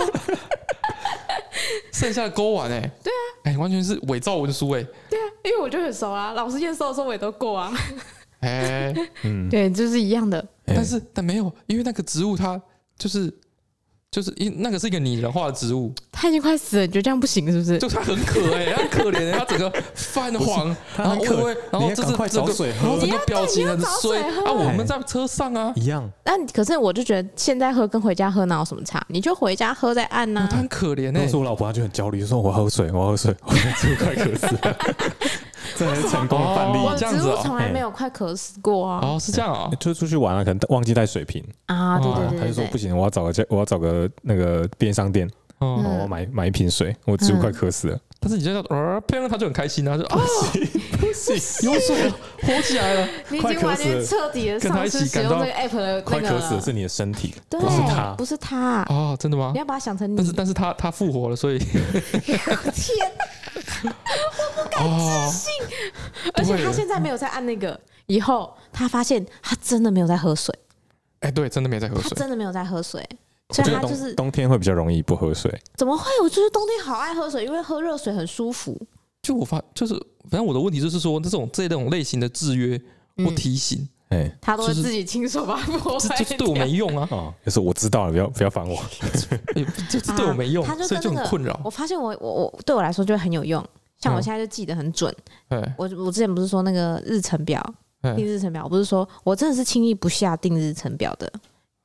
[1.92, 2.80] 剩下的勾完哎。
[3.02, 3.22] 对啊。
[3.44, 4.84] 哎，完全是伪造文书哎。
[5.08, 7.72] 对啊，因为我就很熟啊，老师验收的时候我也都过啊。
[8.40, 10.46] 哎， 嗯，对，就是一样的。
[10.66, 12.60] 但是但没有，因为那个植物它
[12.98, 13.32] 就是。
[14.10, 17.76] 就是一那个是一个拟人化的植物，它已经快死了，你觉得这样不行是不是？
[17.76, 24.50] 就它很可哎，它很可怜，它整个泛黄，然后微然后这是这个，然后整个表情很衰啊。
[24.50, 26.10] 我们在车上啊，一样。
[26.24, 29.04] 那可是我就觉得现在喝跟回家喝哪有什么差？
[29.08, 30.48] 你就回家喝再按呐。
[30.50, 34.76] 它很可怜哎，当时我老婆她就很焦虑，说我喝水，我喝水，我这个快渴死了。
[35.78, 38.84] 这是成功的范例，这样子从来没有快渴死过。
[38.84, 39.00] 啊！
[39.02, 41.44] 哦，是这样啊，就出去玩了，可能忘记带水瓶。
[41.66, 47.98] 啊，对对对，他就说不行，我要找个我要找个那个便利商店，我买买一瓶水，我植物快渴死了。
[48.20, 50.18] 但是你这样呃，配上他就很开心啊，就啊，
[50.98, 51.36] 不行，
[51.70, 52.10] 有水
[52.42, 58.82] 活起来了，你已经完全彻底的丧失使用这个 app 的快渴死的是你的身体，不是他，不是他。
[58.82, 59.52] 啊，真的吗？
[59.52, 61.58] 你要把它想成你，但是但是他他复活了，所以
[62.74, 63.08] 天。
[63.84, 65.52] 我不敢置信，
[66.34, 67.78] 而且他现在没有在按那个。
[68.06, 70.54] 以后他发现他真的没有在喝水。
[71.20, 73.06] 哎，对，真的没有在喝水，真的没有在喝水。
[73.50, 75.50] 所以他就是冬天会比较容易不喝水。
[75.74, 76.04] 怎么会？
[76.22, 78.78] 我就是冬天好爱喝水，因为喝热水很舒服。
[79.22, 79.94] 就我发，就是
[80.30, 82.80] 反正我的问题就是说，这种这种类型的制约
[83.24, 87.08] 或提醒，哎，他都会自己亲手把它破坏，就是对我没用啊。
[87.10, 88.78] 哦，就是我知道了，不要不要烦我。
[89.88, 91.60] 这对我没用，所以就很困扰。
[91.64, 93.64] 我发现我我我对我来说就很有用。
[94.00, 95.12] 像我现在就记得很准，
[95.76, 97.60] 我我之前不是说那个日程表
[98.14, 101.28] 定日程表，我不是说我真的是轻易不下定日程表的，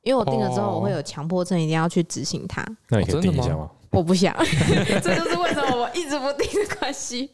[0.02, 2.64] 因为我定了之后我会有强迫症，一定要去执行它。
[2.88, 3.68] 那你可以定一下吗？
[3.90, 4.32] 我不想，
[5.02, 7.28] 这就是为什么我一直不定的关系。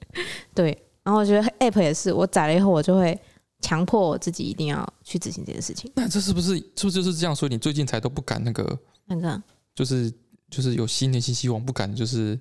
[0.55, 0.69] 对，
[1.03, 3.21] 然后我觉得 App 也是，我载了以后我就会
[3.61, 5.91] 强迫我自己一定要去执行这件事情。
[5.95, 7.35] 那这是不是是不是就是这样？
[7.35, 9.43] 所以你最近才都不敢那个那个，
[9.75, 10.13] 就是
[10.51, 12.39] 就是有新年新希望，不敢就是。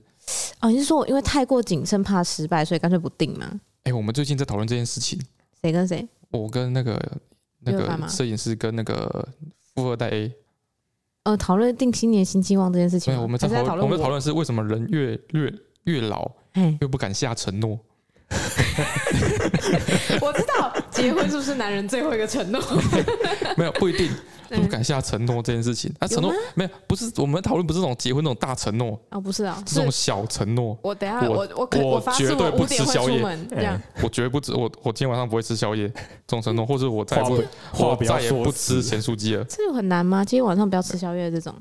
[0.60, 3.50] 哦，你是说我因为太过谨慎，怕失败，所以干脆不定吗？
[3.84, 5.20] 哎、欸，我们最近在讨论这件事情。
[5.62, 6.08] 谁跟谁？
[6.30, 7.20] 我跟那个
[7.62, 9.28] 那个摄影师跟那个
[9.74, 10.32] 富二代 A。
[11.24, 13.20] 呃，讨论定新年新希望这件事情。
[13.20, 15.54] 我们在讨论，我们讨论是为什么人越越
[15.86, 16.32] 越老，
[16.80, 17.80] 越不敢下承诺。
[20.22, 22.62] 我知道，结婚是不是男人最后一个承诺？
[23.58, 24.12] 没有，不一定。
[24.50, 30.76] 不敢下承诺这件事情，啊，承诺没有，不是我们讨论不是那种结婚那种大承诺啊，不是啊，这种小承诺。
[30.82, 37.44] 我等下我我我绝对不吃宵夜，这样我绝对不吃，我我今天晚上不会吃宵夜，这种承诺， 或者我再不
[37.78, 39.44] 我再也不吃咸酥鸡了。
[39.44, 40.26] 这有很难吗？
[40.26, 41.54] 今天晚上不要吃宵夜这种？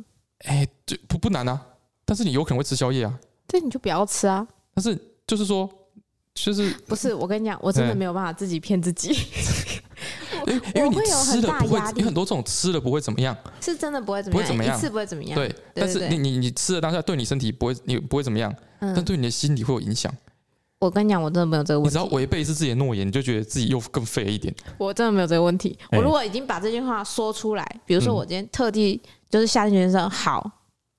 [0.46, 1.60] 哎，就不不难啊，
[2.06, 3.12] 但是你有可能会吃宵夜啊，
[3.46, 4.48] 这你就不要吃啊。
[4.74, 5.68] 但是就是说，
[6.44, 9.10] 就是 不是我跟你讲，我真的没有办法自己骗自己。
[10.74, 15.34] 因为你吃了不会，有很多这种吃的不会怎么样，是真的不会怎么样，一次不会怎么样。
[15.34, 20.12] 对，但是你你你吃了当下对你身体不会，你不会怎么样，但对你的心理会有影响。
[20.78, 21.88] 我跟你讲，我真的没有这个问题。
[21.88, 24.54] 你只要违背是自己的诺言，你就觉得自己又更废了一点。
[24.78, 25.76] 我真的没有这个问题。
[25.90, 28.98] 我如果已经把这句话说出来，比如说我今天特地
[29.28, 30.48] 就是下定决心说好，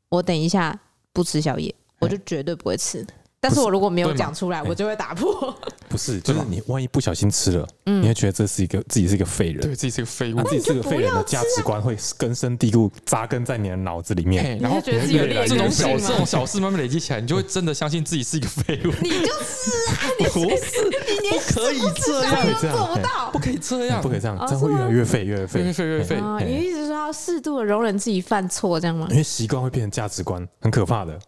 [0.09, 0.77] 我等一下
[1.13, 3.07] 不吃宵夜，我就绝对不会吃。
[3.41, 5.55] 但是我如果没有讲出来，我就会打破。
[5.87, 14.59] 不是，就是你万一不小心吃了，你会觉得这是一个自己是一个废人，对自己是个废物，自己是个废人的价值观会根深蒂固扎根在你的脑子里面。
[14.59, 18.91] 然后觉得自己这种小这种小事慢慢累积起来，你就会真的相信自己是一个废物。
[19.01, 26.21] 你就 是啊，你不是，你连可以这样都做不到，不可以这样，不可以这样，这样会越来越废，越来越废，越废越废。
[26.45, 29.07] 你意思是说要适度的容忍自己犯错，这样吗？
[29.09, 31.19] 因为习惯会变成价值观，很可怕的。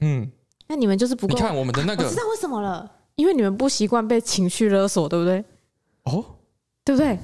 [0.00, 0.30] 嗯。
[0.70, 1.34] 那你们就是不够。
[1.34, 5.44] 你看我们的那个，我知道为什么了，因为你们不习惯被情绪勒索，对不对？
[6.04, 6.24] 哦，
[6.84, 7.18] 对不对？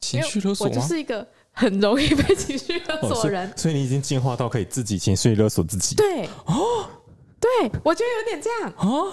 [0.00, 0.66] 情绪勒索？
[0.66, 5.94] 我就是一个很容易被情绪勒索的人，哦，所以你已经进化到可以自己情绪勒索自己。
[5.94, 6.90] 对，哦，
[7.38, 9.12] 对，我觉得有点这样哦，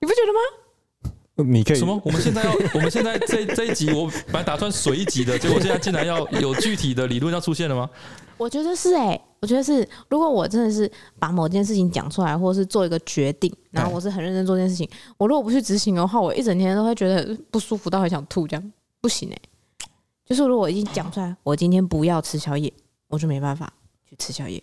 [0.00, 1.50] 你不觉得吗？
[1.50, 2.00] 你可以什么？
[2.04, 7.90] 我们现在要，我们现在这这一集，我本来打算水一集的，结果现在竟然要有具体的理论要出现了吗？
[8.36, 19.88] 我觉得是哎、欸，我觉得是，如果我真的是把某件事情讲出来，或者是做一个决定，然后我是很认真做这件事情，我如果不去执行的话，我一整天都会觉得不舒服到很想吐，这样不行哎、欸。
[20.24, 22.72] 就是如果我已经讲出来，我今天不要吃宵夜，
[23.08, 23.70] 我就没办法
[24.08, 24.62] 去吃宵夜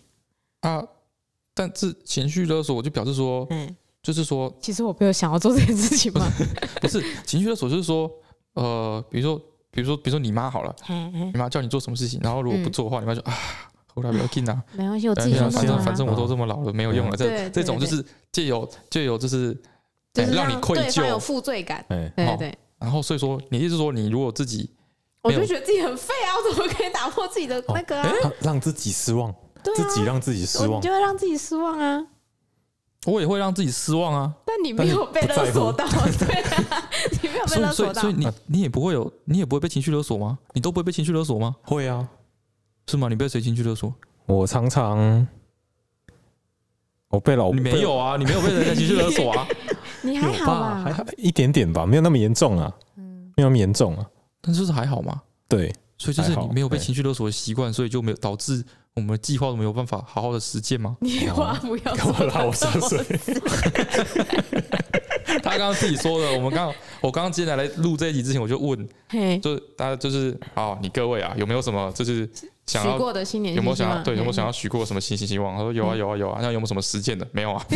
[0.62, 0.84] 啊。
[1.54, 6.28] 但是情绪勒索，我就表示说，嗯，就是说，其实我没有想要做这件事情嘛。
[6.82, 8.10] 不是情绪勒索，就是说，
[8.54, 9.40] 呃，比如说。
[9.74, 10.76] 比如说，比如说你妈好了，
[11.32, 13.32] 你妈叫你做什么事情，然后如果不做的话，你妈就啊，
[13.94, 15.50] 后来不要紧啊， 没关系，我自己做。
[15.50, 17.16] 反正反正我都这么老了，没有用了。
[17.16, 19.56] 这这种就是借由借由就是
[20.14, 21.84] 让你愧疚，有负罪感。
[21.88, 22.58] 对对。
[22.78, 24.68] 然后所以说，你意思说，你如果自己，
[25.22, 28.12] 我就觉得自己很废啊，我怎么可以打破自己的那个啊？
[28.40, 32.04] 让自己失望，自己让自己失望，你就会让自己失望啊。
[33.04, 35.84] 我也会让自己失望啊，但你没有被勒索到，
[36.18, 36.90] 对啊，
[37.22, 40.38] 你没有被勒索到，所以你你也不会有，你也不会被情绪勒索吗？
[40.52, 41.54] 你都不会被情绪勒索吗？
[41.62, 42.08] 会啊，
[42.86, 43.08] 是吗？
[43.08, 43.92] 你被谁情绪勒索？
[44.26, 45.26] 我常常，
[47.08, 49.46] 我被老你没有啊，你没有被人家情绪勒索啊，
[50.02, 50.82] 你还好吧？
[50.84, 54.06] 还好一点点吧，没有那么严重啊，嗯，没有那么严重啊，
[54.40, 58.64] 但就是还好嘛，对，所以就是你没有被情绪勒索的习惯，所以就没有导致。
[58.94, 60.94] 我们的计划都没有办法好好的实践吗？
[61.00, 63.02] 你话不要给我拉我下水。
[65.42, 68.86] 他刚刚自己说的，我们刚我刚刚进来来录这一集之前，我就问，
[69.40, 72.28] 就大家就是啊，你各位啊，有没有什么就是
[72.66, 73.54] 想要许过的新年？
[73.54, 74.16] 有没有想要对？
[74.16, 75.54] 有没有想要许过什么新新希望？
[75.56, 76.40] 他说有啊有啊有啊。
[76.42, 77.26] 那有没有什么实践的？
[77.32, 77.66] 没有啊。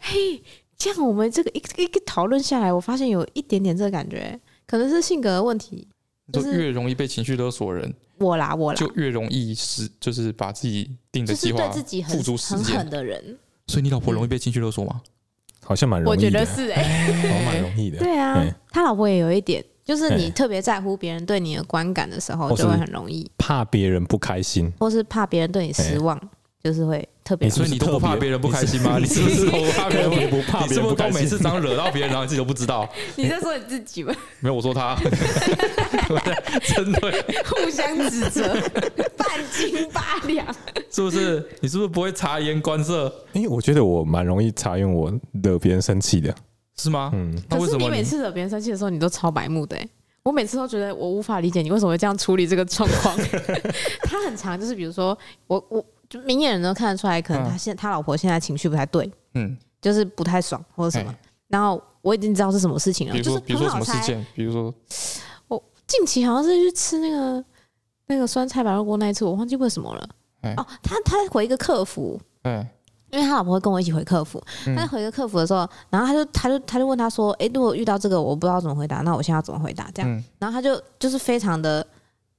[0.00, 0.42] 嘿，
[0.76, 5.88] 这样我们这个一个一个讨论下来，我发现有一点点这个感觉，可能是性格的问题。
[6.32, 11.70] 就越容易被情绪勒索人，我啦我啦，就越容易是就是把自己定的计划
[12.08, 13.38] 付诸实践很的人。
[13.66, 15.02] 所以你老婆容易被情绪勒索吗？
[15.62, 17.98] 好像蛮容易的，我觉得是哎，蛮容易的。
[17.98, 26.20] 对啊，他老婆也有一点，就是你特别在乎别人对你的观感的时候，就会很容易怕别人不开心，或是怕别人对你失望。
[26.62, 28.96] 就是会特别，所以你都不怕别人不开心吗？
[28.98, 30.64] 你是不是都不怕别人不怕？
[30.64, 32.88] 你是不是都每次当惹到别人，然后你自己都不知道？
[33.16, 34.14] 你在说你自己吗？
[34.40, 34.96] 没有，我说他，
[36.62, 38.54] 针 对，互相指责，
[39.14, 40.46] 半斤八两，
[40.90, 41.46] 是不是？
[41.60, 43.14] 你是不是不会察言观色？
[43.34, 46.34] 因为我觉得我蛮容易察言，我惹别人生气的，
[46.76, 47.10] 是吗？
[47.14, 49.78] 嗯，可是你每次惹别人生气的时候，你都超白目的？
[50.22, 53.16] 我每次都觉得我无法理解你为什么会这样处理这个状况。
[54.04, 55.84] 他很常，就是比如说我我。
[56.06, 61.12] 就明眼人都看得出来，可能他现他老婆现在情绪不太对，嗯，就是不太爽或者什么。
[61.48, 64.72] 然后我已经知道是什么事情了，就是比如说什么事件，比如说
[65.48, 67.44] 我近期好像是去吃那个
[68.06, 70.08] 那个酸菜白肉锅那一次，我忘记为什么了。
[70.56, 72.64] 哦，他他回一个客服，嗯，
[73.14, 81.86] 因为他老婆会跟我一起回客服，他在回个客服的时候，然后他就他就他就问他说：“哎，如果遇到这个，我不知道怎么回答，那我现在要怎么回答？”这样，然后他就就是非常的。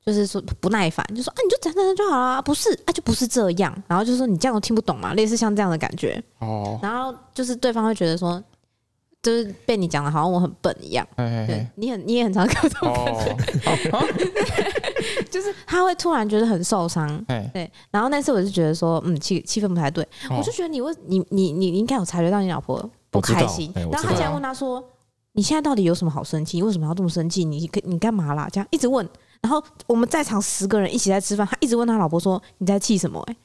[0.05, 3.75] 就是说不耐烦，就说啊，你就讲讲讲就好了，不是啊，就不是这样。
[3.87, 6.23] 然后就说你这样都听不懂嘛，类似像这样的感觉。
[6.37, 6.77] 哦。
[6.79, 8.39] 然后就是对方会觉得说，
[9.25, 11.07] 就是被你讲的好像我很笨一样。
[11.15, 13.35] 对，你很你也很常搞这种感觉。
[15.31, 17.25] 就是他会突然觉得很受伤。
[17.51, 17.69] 对。
[17.89, 20.07] 然后那次我就觉得说，嗯，气气氛不太对。
[20.29, 23.71] 我就觉得你为你你你应该有察觉到你老婆不开心。
[23.75, 24.83] 然后他竟然问他说，
[25.31, 26.61] 你现在到底有什么好生气？
[26.61, 27.43] 为什么要这么生气？
[27.43, 28.47] 你你干嘛啦？
[28.51, 29.07] 这样一直问。
[29.41, 33.35] 然后我们在场十个人一起在吃饭，他一直问他老婆说：“你在气什么？”哎，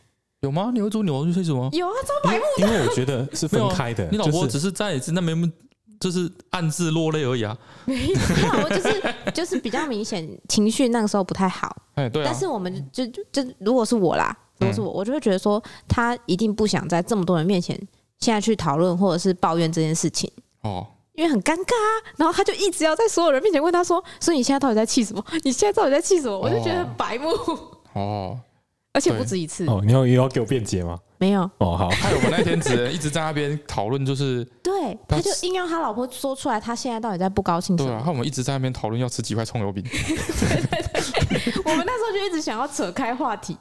[0.41, 0.71] 有吗？
[0.73, 1.69] 你会做牛去气什么？
[1.73, 2.63] 有啊，招白目的。
[2.67, 5.53] 因为我觉得是分开的， 你老婆只是在那边
[6.01, 7.57] 就是暗自落泪而已啊。
[7.85, 8.17] 没有，
[8.65, 11.77] 我就是 就是比较明显情绪那个时候不太好。
[11.95, 12.25] 哎，对。
[12.25, 17.79] 但是我们就就就如果是我啦，如果是我，我就会觉得说他一定不想在这么多人面前
[18.19, 20.29] 现在去讨论或者是抱怨这件事情。
[20.63, 20.87] 哦。
[21.15, 25.23] 因为很尴尬啊，然后他就一直要在所有人面前问他说：“所以你现在到底在气什么？
[25.45, 27.29] 你现在到底在气什么？”我就觉得很白目。
[27.93, 28.39] 哦，
[28.93, 29.67] 而且不止一次。
[29.67, 30.99] 哦，你要你要给我辩解吗？
[31.19, 31.43] 没有。
[31.59, 31.89] 哦，好。
[31.91, 37.91] 还 有我们那天只能一直在那边讨论，就是 对，他就硬要他老婆说出来，他现在到底在不高兴什么？
[37.91, 39.85] 对啊，他我们一直在那边讨论要吃几块葱油饼。
[39.85, 43.57] 对 对对，我们那时候就一直想要扯开话题，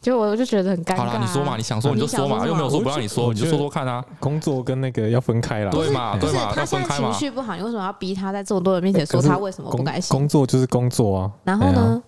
[0.00, 0.96] 结果我就觉得很尴尬。
[0.96, 4.02] 好了，你说嘛，你想说你就说嘛，又没有说不让你说，你就说说看啊。
[4.18, 6.16] 工作跟那个要分开啦，对嘛？
[6.18, 6.52] 对嘛？
[6.54, 10.16] 他现在情绪不好，你为什么要逼他在这么多人面前说他为什么不开心？
[10.16, 11.30] 工作就是工作啊。
[11.44, 12.02] 然后呢？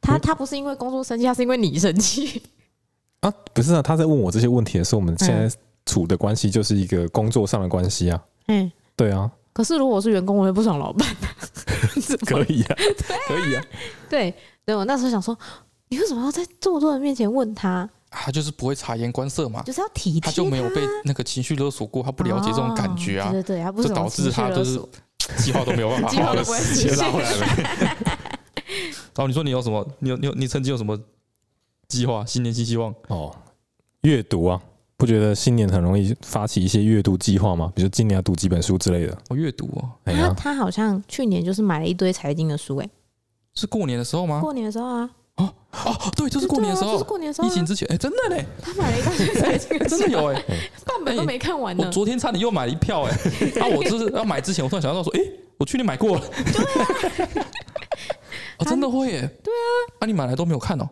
[0.00, 2.42] 他他不是因为工作生气，他是因为你生气
[3.20, 3.32] 啊？
[3.52, 5.54] 不是啊，他在问我这些问题的时候，我们现在
[5.86, 8.22] 处的关系就是一个工作上的关系啊。
[8.48, 9.30] 嗯，对啊。
[9.52, 11.08] 可是如果我是员工，我也不爽老板。
[12.26, 12.76] 可以啊，
[13.26, 13.64] 可以啊。
[14.08, 14.32] 对，
[14.64, 15.36] 对我那时候想说，
[15.88, 17.88] 你为什么要在这么多人面前问他？
[18.10, 23.30] 他就是不会察言观色嘛，就是要体贴他，就没有被那个情绪勒索过，他不了解这种感觉啊。
[23.30, 24.80] 对对对，就导致他就是
[25.36, 27.96] 计划都没有办法好好的实现回来。
[29.16, 29.86] 然后你说你有什么？
[29.98, 30.98] 你有你有你曾经有什么
[31.88, 32.24] 计划？
[32.24, 33.34] 新年新希望哦，
[34.02, 34.60] 阅读啊，
[34.96, 37.72] 不觉得新年很容易发起一些阅读计划吗？
[37.74, 39.16] 比如今年要读几本书之类的。
[39.28, 42.88] 哦，阅读哦，他他好像去年就是买了一堆财经的书，哎，
[43.54, 44.40] 是过年的时候吗？
[44.40, 50.42] 过年的时候啊，哦哦，对，就是过年的时候，就是过年的时候，疫情之前，哎，真的嘞，他买了一大堆财经，真的有哎，
[50.84, 51.84] 半本都没看完呢。
[51.86, 53.12] 我昨天差点又买了一票哎，
[53.60, 55.20] 啊，我就是要买之前，我突然想到说，哎，
[55.56, 56.22] 我去年买过了。
[58.58, 59.20] 哦，真的会耶？
[59.42, 60.88] 对啊，那你买来都没有看哦？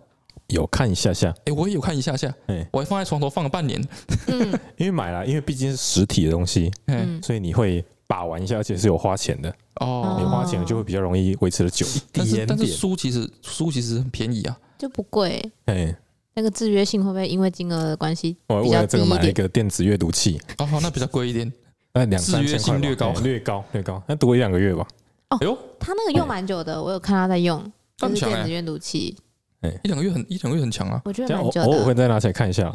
[0.48, 3.82] 有看一下下，哎，我也有看一下下，哎，我还放在床头放了半年。
[4.28, 10.16] 嗯， 因为买了，因为毕竟是实体的东西，嗯，所以你会把玩一下，而且是有花钱的哦。
[10.20, 12.04] 你花钱就会比较容易维持的久一点。
[12.12, 15.42] 但是但是书其实书其实很便宜啊，就不贵。
[15.64, 15.92] 哎，
[16.34, 18.36] 那个制约性会不会因为金额的关系？
[18.46, 21.52] 我为了这个买了一个电子阅读器，哦，那比较贵一点，
[21.92, 24.86] 那两三千块，略高略高略高，那读一两个月吧。
[25.30, 27.60] 哦，哎呦，他那个用蛮久的，我有看他在用，
[27.96, 29.16] 就是电子阅读器，
[29.62, 31.00] 哎，一两个月很一两个月很强啊。
[31.04, 31.66] 我觉得蛮久的。
[31.66, 32.72] 偶尔会再拿起来看一下。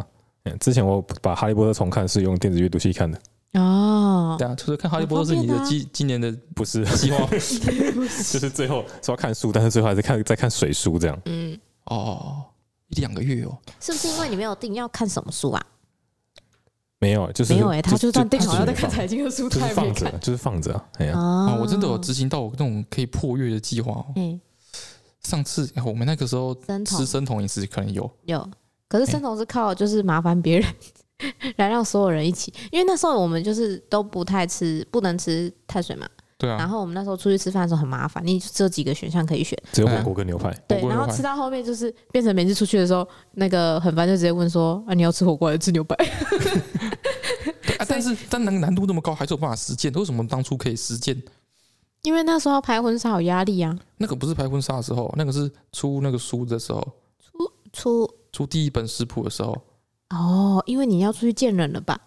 [0.60, 3.18] 之前我把《哈利波特》重看是用电子阅读器看的。
[3.54, 11.22] 哦，对啊，就是看《哈利波特》是你的今今年的不是计划， 就是最后说要看书，但是最后还是看在看水书这样。
[11.26, 12.44] 嗯，哦，
[12.88, 15.64] 一两个月哦，是不是因为你没有定要看什么书啊？
[17.02, 20.72] 没有，就是没有哎，他就算定好要在看财经的书，他也没看，就是放着。
[21.00, 24.06] 哎呀，啊，我真的有执行到我那种可以破月的计划。
[24.16, 24.40] 嗯，
[25.24, 28.48] 上次我们那个时候吃生酮饮食可能有有，
[28.88, 30.74] 可是生酮是靠就是麻烦别人
[31.58, 36.08] 来让所有人一起，因为那时候我们就是都不太吃，不能吃碳水嘛。
[36.38, 36.58] 对啊。
[36.58, 40.52] 然后我们那时候出去吃饭的时候很麻烦，你只有几个选项可以选，只有火锅跟牛排。
[40.68, 45.96] 对，然后吃到后面就是变成每次出去的时候，那个很烦就直接问说啊，你要吃火锅还是吃牛排？
[48.02, 49.92] 但是，但难难度那么高，还是有办法实践。
[49.94, 51.22] 为什么当初可以实践？
[52.04, 53.78] 因为那时候要拍婚纱有压力啊。
[53.98, 56.82] 那个不是拍婚纱的时候，那个是出那个书的时候，
[57.20, 59.56] 出出出第一本食谱的时候。
[60.10, 62.00] 哦，因为你要出去见人了吧？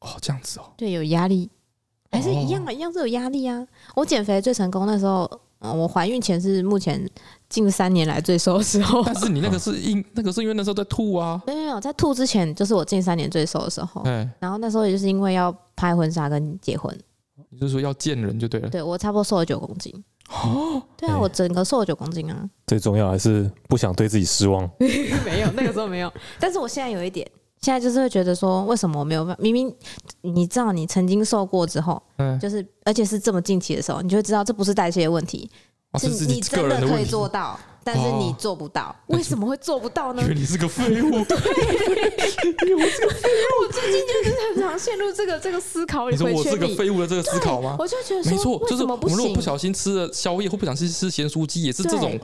[0.00, 0.72] 哦，这样子哦。
[0.76, 1.50] 对，有压力，
[2.10, 3.66] 还是一样啊，一样是有压力啊。
[3.94, 7.08] 我减肥最成功那时候，嗯，我怀孕前是目前。
[7.48, 16.92] 近三年来最瘦的时候，但是你那个是因 那个是因为那时候在吐啊，没有没有在吐之前就是我近三年最瘦的时候，对，然后那时候也就是因为要拍婚纱跟结婚，
[17.50, 19.92] 你就说要见人就对了，对我差不多瘦了九公斤，
[20.28, 24.68] 哦，对啊，我整个瘦了九公斤啊，最重要还是不想对自己失望，
[25.24, 27.24] 没有那个时候没有，但是我现在有一点，
[27.60, 29.72] 现在就是会觉得说为什么我没有办法，明明
[30.22, 35.48] 你知道你曾经瘦过之后，嗯，就是而且是这么近期的时候，你就会知道这不是代谢的问题。
[35.98, 40.22] 是你真的可以做到，但是你做不到，为什么会做不到呢？
[40.22, 41.10] 因为你是个废物。
[41.24, 43.62] 对，我是个废物。
[43.62, 46.16] 我最近就是很常陷入这个这个思考里。
[46.16, 47.76] 你说我是个废物的这个思考吗？
[47.78, 52.18] 我就觉得没错，就是我们如果不小心吃了宵夜，或不小心吃咸酥鸡，也是这种。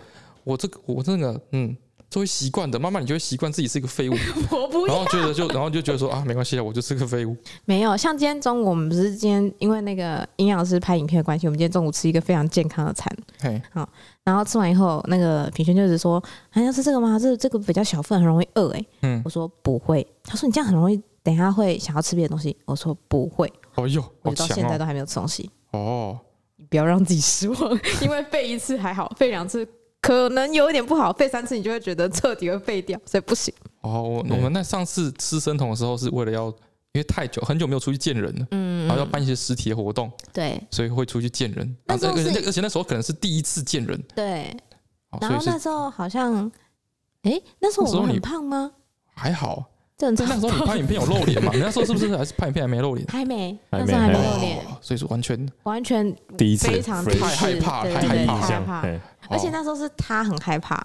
[0.45, 1.77] 我这个我这个嗯。
[2.13, 4.13] 就会习惯的，慢慢你就会习惯自己是一个废物，
[4.53, 7.35] 我不要，然后觉得就，然后就觉得说啊，没关系啊，我就是个废物。
[7.65, 13.11] 没有，像今天中午我们不是今天因为那个营养师拍影片的关系，我们今天中午吃一个非常健康的餐。
[13.41, 13.89] 嘿，好，
[14.25, 17.19] 然后吃完以后，那个品轩就是说，还要吃这个吗？
[17.19, 18.69] 这这个比较小份，很容易饿。
[18.73, 20.07] 哎，嗯，我说不会。
[20.23, 22.55] 他说你这样很容易，等一下会想要吃别的东西。
[22.67, 23.51] 我说不会。
[23.77, 25.49] 哦哟，我到现在都还没有吃东西。
[25.71, 26.19] 哦，
[26.57, 29.67] 你不要让自己失望， 因为废一次还好，废两次。
[30.03, 33.55] 可能有一点不好，废三次你就会觉得彻底会废掉，所以不行。
[33.81, 36.47] 哦，我我们那上次吃生酮的时候，是为了要，
[36.93, 41.77] 因为太久很久没有出去见人了，嗯，然后要办一些实体的活动，对，所以会出去见人。
[41.87, 44.55] 而且而且那时候可能是第一次见人，对。
[45.21, 46.51] 然后那时候好像，
[47.23, 48.73] 哎，那时候我们很胖吗？
[49.15, 49.65] 还好，
[49.97, 50.27] 正常。
[50.27, 51.53] 那时候你拍影片有露脸吗？
[51.61, 53.07] 那时候是不是还是拍影片还没露脸？
[53.09, 58.83] 还没，那时候还没露脸，所以说完全完全第一次，非常太害怕，太害怕。
[59.29, 60.85] 而且那时候是他很害怕，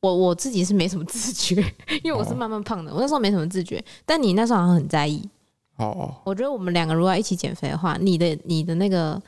[0.00, 1.56] 我我自己是没什么自觉，
[2.02, 5.28] 因为我是慢慢胖的，我那时候没什么自觉，但你那时候好像很在意。
[5.76, 9.20] 哦，我觉得我们两个如果要一起减肥的话，你的你的那个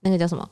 [0.00, 0.48] 那个叫什么？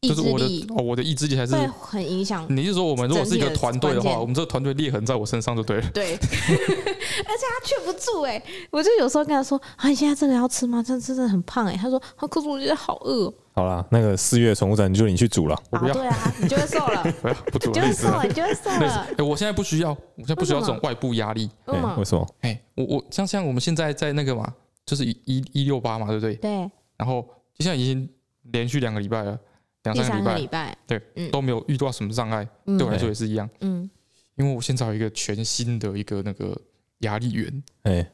[0.00, 2.46] 意志力哦，我的意志力还是会很影响。
[2.48, 5.90] 你是说我们如果是一个团队的话，我们这个团队裂痕在我身上就对了。
[5.90, 8.40] 对， 而且他劝不住哎，
[8.70, 10.80] 我就有时候跟他说啊，你现在这个要吃吗？
[10.86, 11.76] 这真的很胖哎。
[11.76, 13.32] 他说啊，可是我觉得好饿。
[13.54, 15.60] 好啦，那个四月宠物展就你去煮了。
[15.70, 15.92] 我不要。
[15.92, 17.02] 对啊，你就会瘦了。
[17.20, 19.08] 不 要不煮了，就会瘦了，你就会瘦了。
[19.18, 21.50] 哎，我现在不需要，我现在不需要这种外部压力。
[21.66, 22.24] 为什么？
[22.42, 24.46] 哎，我我像像我们现在在那个嘛，
[24.86, 26.36] 就是一一一六八嘛，对不对？
[26.36, 26.70] 对。
[26.96, 27.26] 然后
[27.58, 28.08] 现在已经
[28.52, 29.36] 连续两个礼拜了。
[29.84, 31.00] 两三个礼拜，对，
[31.30, 33.48] 都没有遇到什么障碍，对我来说也是一样。
[33.60, 33.88] 嗯，
[34.36, 36.56] 因为我现在有一个全新的一个那个
[36.98, 38.10] 压力源，哎，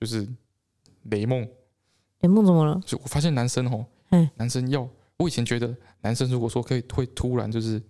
[0.00, 0.26] 就是
[1.04, 1.46] 雷梦。
[2.20, 2.80] 雷梦怎么了？
[2.84, 3.86] 就我发现男生哦，
[4.34, 7.80] 男生要，我以前觉得男生如果说可以会突然就是，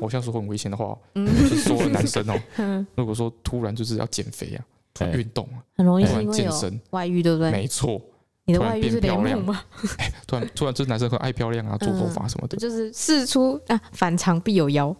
[0.00, 6.80] 我像说很危险的话，就是说男生哦， 如果说突然就是要减肥啊，运动啊，很容易因为健身。
[6.90, 7.50] 外遇，对不对？
[7.50, 8.00] 没错。
[8.46, 9.62] 你的外遇是雷梦吗？
[9.98, 14.94] 哎，突然突然，这男生很爱漂亮啊，做头发什么的，就是事出啊，反常必有妖。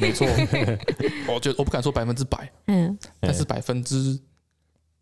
[0.00, 0.24] 没错，
[1.26, 4.16] 我觉得我不敢说百分之百，嗯，但是百分之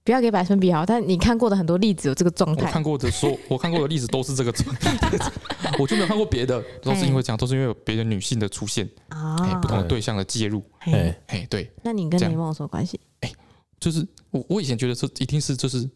[0.02, 2.66] 不要给百分比好，但你看过的很多例子有这个状态。
[2.66, 4.96] 我看过的说，我看过的例子都是这个状态，
[5.78, 10.64] 我就没有看过别的，都是因为这样，都是因为有别的女性的出现啊，不同的对象的介入。
[10.78, 12.98] 哎哎，对，那你跟雷梦有什么关系？
[13.20, 13.30] 哎，
[13.78, 15.86] 就是我我以前觉得这一定是就是。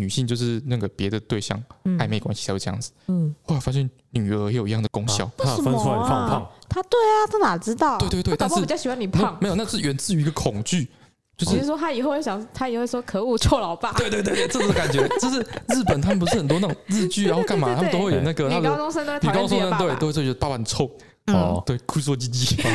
[0.00, 1.62] 女性就是那个别的对象
[1.98, 2.90] 暧昧关系才会这样子。
[3.08, 5.30] 嗯，后来发现女儿也有一样的功效。
[5.36, 6.48] 他分出来胖不胖？
[6.68, 7.98] 他对啊，他哪知道？
[7.98, 9.36] 对对对，但是我比较喜欢你胖。
[9.40, 10.88] 没有，那是源自于一个恐惧。
[11.36, 13.92] 就是说他以后会想，他以后会说可恶臭老爸。
[13.92, 20.90] 对对对，这种感觉， 就是日本他们不是很多那种日剧，然后干嘛他们都会有那个女高中生都会讨厌自己的爸爸，对，都会觉得爸爸很臭。
[21.34, 22.60] 哦，对，哭说唧唧。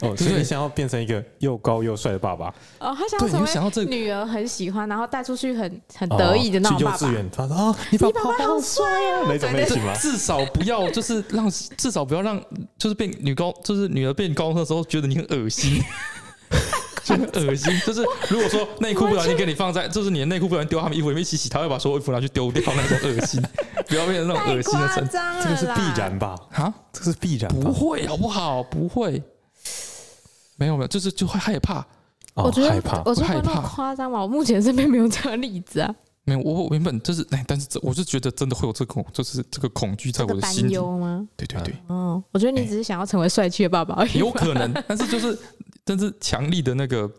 [0.00, 2.48] 哦，所以你想要变成一个又高又帅的爸爸。
[2.80, 3.20] 哦，他想
[3.64, 6.96] 要成为女儿很喜欢，然后带出去很很得意的那种爸爸。
[6.96, 9.94] 去幼稚园，他说啊，你爸爸好帅啊，那种类型吗？
[10.00, 12.42] 至少不要就是让，至少不要让，
[12.76, 15.82] 就是变女高，就是女儿变高中的时候，觉得你很恶心。
[17.04, 23.42] 就很恶心，就是如果说内裤不小心给你放在，就是你的内裤不小心丢他们衣服里面一起洗，他会把所有衣服拿去丢掉，那种恶心，
[23.86, 26.34] 不要变成那种恶心的程度，这个是必然吧？
[26.52, 28.62] 啊，这个是必然，不会好不好？
[28.62, 29.22] 不会，
[30.56, 31.86] 没有没有，就是就会害怕。
[32.34, 34.22] 我觉得害怕，我害怕夸张嘛？
[34.22, 35.94] 我目前身边没有这样的例子啊。
[36.24, 41.24] 没有，我原本就是哎，但是这我是觉得真的会有这个，就是这个恐惧在我的心里吗？
[41.36, 45.38] 对对对，嗯，我觉得你只是想要成为帅气的爸爸而已，有可能，但是就是。
[45.84, 47.10] 但是强力的那个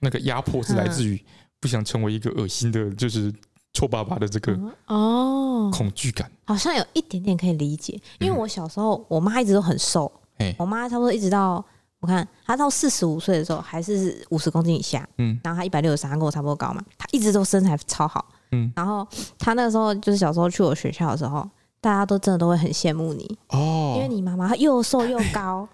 [0.00, 1.24] 那个压迫是来自于
[1.60, 3.32] 不想成为一个恶心的，就是
[3.72, 5.70] 臭爸爸的这个哦。
[5.72, 8.00] 恐惧感，好像有一点点可以理解。
[8.20, 10.10] 因为我小时候我妈一直都很瘦，
[10.56, 11.62] 我妈差不多一直到
[12.00, 19.06] 我看她到四十五岁的时候还是五十公斤以下，嗯，然后她一百六十三，跟我差不多高嘛，她一直都身材超好，嗯，然后
[19.38, 21.46] 她那个时候就是小时候去我学校的时候，
[21.80, 25.68] 大家都真的都会很羡慕你哦，因为你妈妈又瘦又高。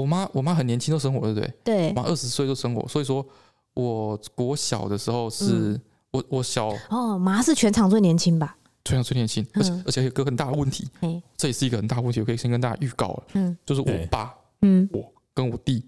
[0.00, 1.54] 我妈，我妈很年轻就生我，对不对？
[1.64, 3.26] 对，我妈二十岁就生我，所以说
[3.74, 5.78] 我国小的时候是
[6.12, 8.56] 我我小哦，妈是全场最年轻吧？
[8.84, 10.88] 全场最年轻，而且而且有个很大的问题，
[11.36, 15.84] 这也是一个很大的问题，我可以先跟大家预告了，嗯，就是我爸，嗯，我跟我弟，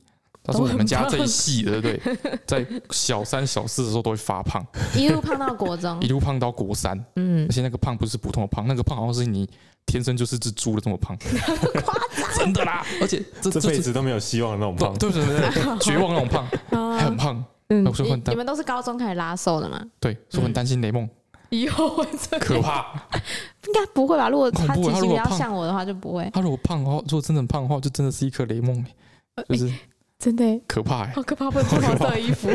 [0.51, 2.39] 他是我们家这一系的，对不对？
[2.47, 4.65] 在小三小四的时候都会发胖，
[4.97, 9.49] 一路胖到国中， 一路胖到国三，嗯，而且那个胖不是普通的胖，那个胖好像是你。
[9.87, 11.17] 天生就是只猪的这么胖，
[12.39, 12.87] 真的啦！
[13.01, 16.47] 而且这这辈子都没有希望的那种胖，对对对，绝望那种胖，
[16.97, 17.45] 还很胖。
[17.71, 19.85] 嗯，我说很你们都是高中开始拉瘦的吗？
[19.99, 21.09] 对，所以很担心雷梦
[21.49, 22.05] 以后
[22.39, 22.87] 可怕。
[23.67, 24.29] 应该不会吧？
[24.29, 26.31] 如果他体型比较像我的话，就不会。
[26.33, 28.85] 他如果胖的话，如果真的很胖的话，就真的是一颗雷梦，
[29.49, 29.73] 就是
[30.21, 30.61] 真的？
[30.69, 31.51] 可怕，好可怕！
[31.51, 32.49] 不能穿黄色衣服。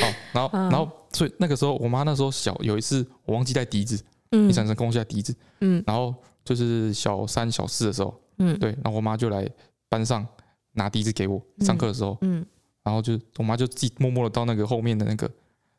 [0.00, 3.96] 好，然后然后，所以那个时候，我妈那时候小，有一次我忘记带笛子。
[3.96, 4.48] 嗯。
[4.48, 6.12] 一闪身攻下笛子，嗯，然后
[6.44, 9.48] 就是小三、小四的时候，嗯，对，然后我妈就来
[9.88, 10.26] 班上
[10.72, 12.44] 拿笛子给我上课的时候，嗯，
[12.82, 15.30] 然后就我妈就自己默默的到那个后面的那个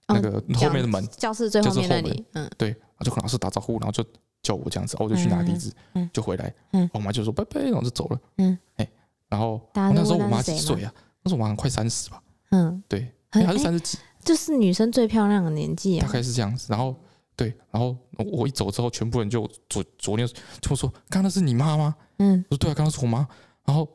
[0.08, 4.02] 那个后面的门，教室最后面那里，嗯，对，就跟老师打招呼，然后就
[4.42, 8.90] 叫我这样子，我就去拿笛子，嗯，就回来，嗯，我妈就说拜拜，然后就走了，嗯，哎，
[9.30, 10.94] 然后那时候我妈几岁啊？
[11.24, 12.22] 那时候我妈快三十吧，
[12.52, 16.96] 嗯，对，还是三十几，就是女生最漂亮的年纪，大概是这样子，然后。
[17.38, 17.94] 对，然后
[18.32, 20.26] 我一走之后，全部人就昨昨天
[20.62, 23.28] 就说：“刚刚那是你妈吗？”嗯，我说：“对啊，刚刚是我妈。”
[23.68, 23.86] 然后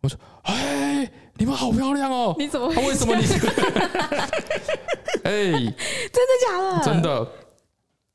[0.00, 2.34] 我说：“哎，你们好漂亮哦！
[2.38, 2.68] 你怎么？
[2.68, 3.26] 为什么你？
[5.24, 5.52] 哎，
[6.08, 6.82] 真的假的？
[6.82, 7.32] 真的。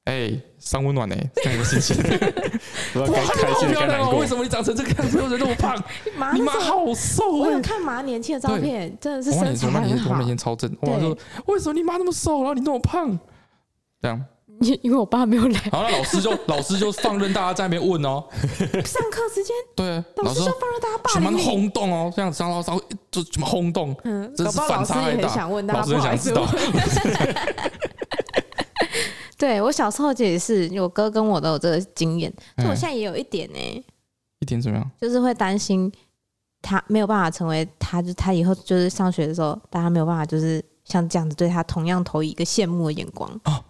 [0.07, 1.97] 哎，三温暖呢，这样一个心情。
[2.95, 4.15] 哇，好漂亮哦！
[4.17, 5.77] 为什么你长成这个样子，有人那么胖？
[6.33, 7.29] 你妈好瘦！
[7.29, 10.11] 我有看妈年轻的照片，真的是身材很好。
[10.11, 10.73] 我妈以前超正。
[10.79, 11.15] 我妈说
[11.47, 13.19] ：“为什么你妈那么瘦，然后你那么胖？”
[14.01, 14.23] 这样。
[14.61, 15.59] 因因为我爸没有来。
[15.71, 18.23] 好了，老师就 老师就放任大家在那边问哦。
[18.85, 19.53] 上课时间。
[19.75, 20.03] 对。
[20.23, 21.23] 老师就放任大家霸凌。
[21.23, 22.11] 什么轰动哦？
[22.15, 22.81] 这样子，然后然后
[23.11, 23.93] 就什么轰动？
[24.05, 24.33] 嗯。
[24.35, 25.73] 真是反差很大。
[25.73, 26.47] 老师很想知道。
[29.37, 33.83] 对，我小时候也是，我哥跟我都有这个经验，就我现在也有一点呢、欸。
[34.39, 34.91] 一点怎么样？
[34.99, 35.91] 就是会担心
[36.61, 43.63] 他没有办法成为他，就他以后就是上学的时候，大家没有办法就是像这样子对他同样投以一个羡慕的眼光啊。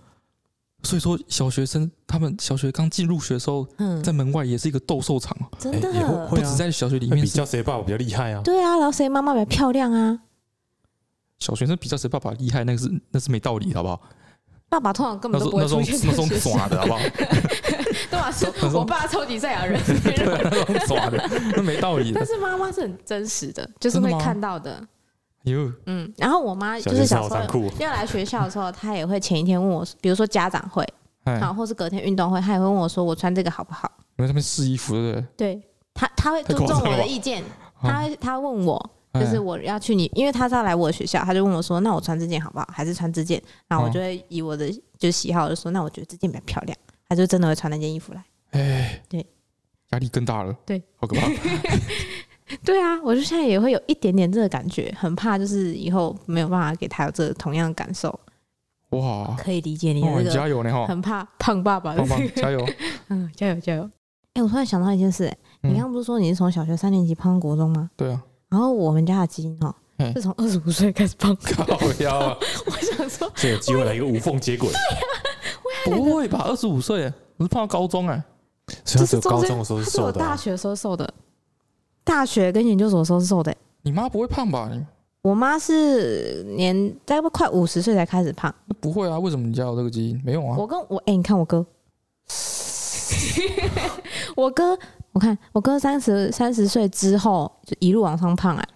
[0.84, 5.50] 所以说，小学生他们小学刚进入学的时候，嗯，在门外也是一个斗兽场啊。
[5.60, 8.42] 真的，不止在小学里面比较谁爸爸比较厉害啊。
[8.44, 10.20] 对啊，然后谁妈妈比较漂亮啊。
[11.40, 14.02] 小学生比较谁爸爸厉害，那个是那是没道理，好不好？
[14.70, 17.00] 爸爸通常根本都不会出现在学校的，好不好？
[18.10, 18.30] 对吧？
[18.32, 18.46] 是
[18.76, 21.18] 我爸超级赛亚人， 那种耍的，
[21.56, 22.12] 那没道理。
[22.16, 24.82] 但是妈妈是很真实的，就是会看到的。
[25.44, 30.86] 有嗯，然后我妈就是小时候要来学校的时候，她也会前一天问我，比如说家长会，
[31.24, 33.90] 然后或是隔天运动会，她也会问我说我穿这个好不好？
[34.18, 35.26] 因为他们试衣服，对不对？
[35.38, 35.62] 对，
[35.94, 37.42] 她她会尊重我的意见，
[37.82, 38.92] 她她问我。
[39.20, 42.68] 就是我要去你，因为他是要来我的学校，他就问我说：“那我穿这件好不好？
[42.72, 46.78] 还是穿这件？”然后我就会以我的就喜好就说：“那我觉得这件比较漂亮。”
[47.10, 48.24] 他就真的会穿那件衣服来。
[48.52, 49.26] 哎，对，
[49.92, 50.54] 压力更大了。
[50.66, 51.28] 对，好可怕。
[52.64, 58.18] 对啊，我就现在也会有一点点这个感觉，很怕就是以后没有办法给他有这个同样的感受。
[58.92, 61.94] 哇，可以理解你的加油呢，很怕胖爸爸。
[61.94, 62.66] 胖胖加油，
[63.10, 63.90] 嗯，加油加油。
[64.34, 67.90] 哎，我突然想到一件事，哎，你刚刚不是说你是从小学三年级胖到国中吗？
[67.98, 68.24] 对啊。
[68.50, 69.74] 然后我们家的基因哦，
[70.14, 71.36] 是从二十五岁开始胖。
[71.36, 71.66] 靠
[72.00, 72.38] 腰啊！
[72.66, 74.70] 我想说，这有机会来一个无缝接轨。
[75.86, 76.46] 不会吧？
[76.48, 78.24] 二十五岁，我是胖到高中哎。
[78.84, 80.06] 这是高中的时候是瘦的。
[80.08, 81.12] 我大学时候瘦的，
[82.04, 83.54] 大学跟研究所的时候是瘦的。
[83.82, 84.70] 你妈不会胖吧？
[85.22, 88.54] 我妈是年大概快五十岁才开始胖。
[88.80, 89.20] 不会啊？
[89.20, 90.22] 为什么你家有这个基因？
[90.24, 90.56] 没有啊。
[90.58, 91.66] 我跟我哎，你看我哥，
[94.36, 94.78] 我哥。
[95.18, 98.68] 我看我哥三十三十岁之后就一路往上胖哎，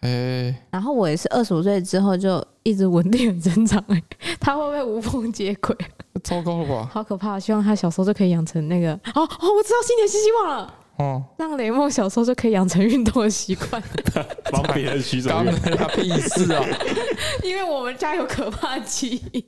[0.00, 4.02] 哎，然后我也是二十五岁之后就一直稳定的增长哎，
[4.40, 5.76] 他会不会无缝接轨？
[6.24, 6.88] 糟糕了吧？
[6.90, 7.38] 好可怕！
[7.38, 13.82] 希望他小时候就可以养成那个哦哦，我知道新年新希望了哦，让雷梦小时候就可以养成运动的习惯，
[14.50, 15.52] 帮别人取什么？
[15.76, 16.64] 他屁事啊！
[17.44, 19.44] 因为我们家有可怕基因，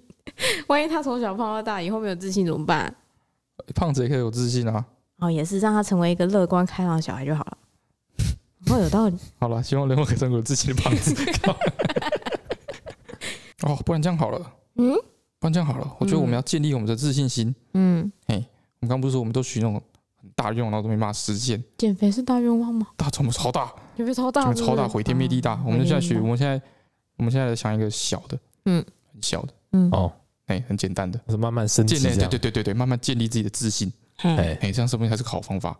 [0.66, 2.94] 万一他从小胖到大，以后没有自信怎么办？
[3.74, 4.84] 胖子也可以有自信啊。
[5.22, 7.58] 哦，也是让他成为一个乐观开朗的小孩就好了。
[8.66, 9.16] 哦，有道理。
[9.38, 11.14] 好了，希望雷梦可以成为有自己的胖子。
[13.62, 14.52] 哦，不然这样好了。
[14.74, 14.92] 嗯。
[15.38, 17.54] 不然这样好了，我觉得我们要建立我们的自信心。
[17.74, 18.10] 嗯。
[18.26, 18.36] 哎，
[18.80, 19.74] 我们刚不是说我们都许那种
[20.20, 21.62] 很大愿望，然后都没办法实现。
[21.78, 22.88] 减肥是大愿望吗？
[22.96, 23.72] 大，怎么超大？
[23.96, 25.62] 减肥超大，超大，毁天灭地大。
[25.64, 26.60] 我们现在许，我们现在，
[27.16, 30.12] 我们现在想一个小的，嗯，很小的，嗯，哦，
[30.46, 33.92] 哎，很简单的，是慢慢升级，对对对对对，慢慢建立自己的自信。
[34.22, 35.76] 哎哎，这样说不定才是个好方法，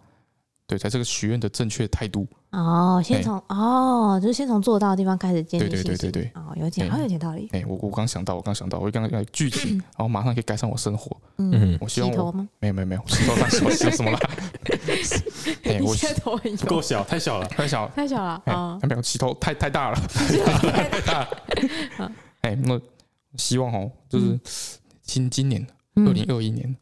[0.66, 2.26] 对，才是个许愿的正确态度。
[2.50, 5.84] 哦，先从哦，就是先从做到的地方开始建立信心。
[5.84, 6.32] 对对对对。
[6.34, 7.48] 哦，有点，好有点道理。
[7.52, 11.16] 哎，我我刚想到，我刚想到，我刚刚具体，然后马上可以改善我生活。
[11.38, 13.70] 嗯，我希望我没有没有没有，洗头什么？
[13.70, 14.18] 洗什么了？
[15.64, 18.78] 哎，我现在头很油，够小，太小了，太小了，太小了啊！
[18.82, 21.20] 没有洗头太太大了，太大
[21.98, 22.12] 了。
[22.42, 22.78] 哎，那
[23.36, 24.38] 希望哦，就是
[25.02, 26.76] 今今年二零二一年，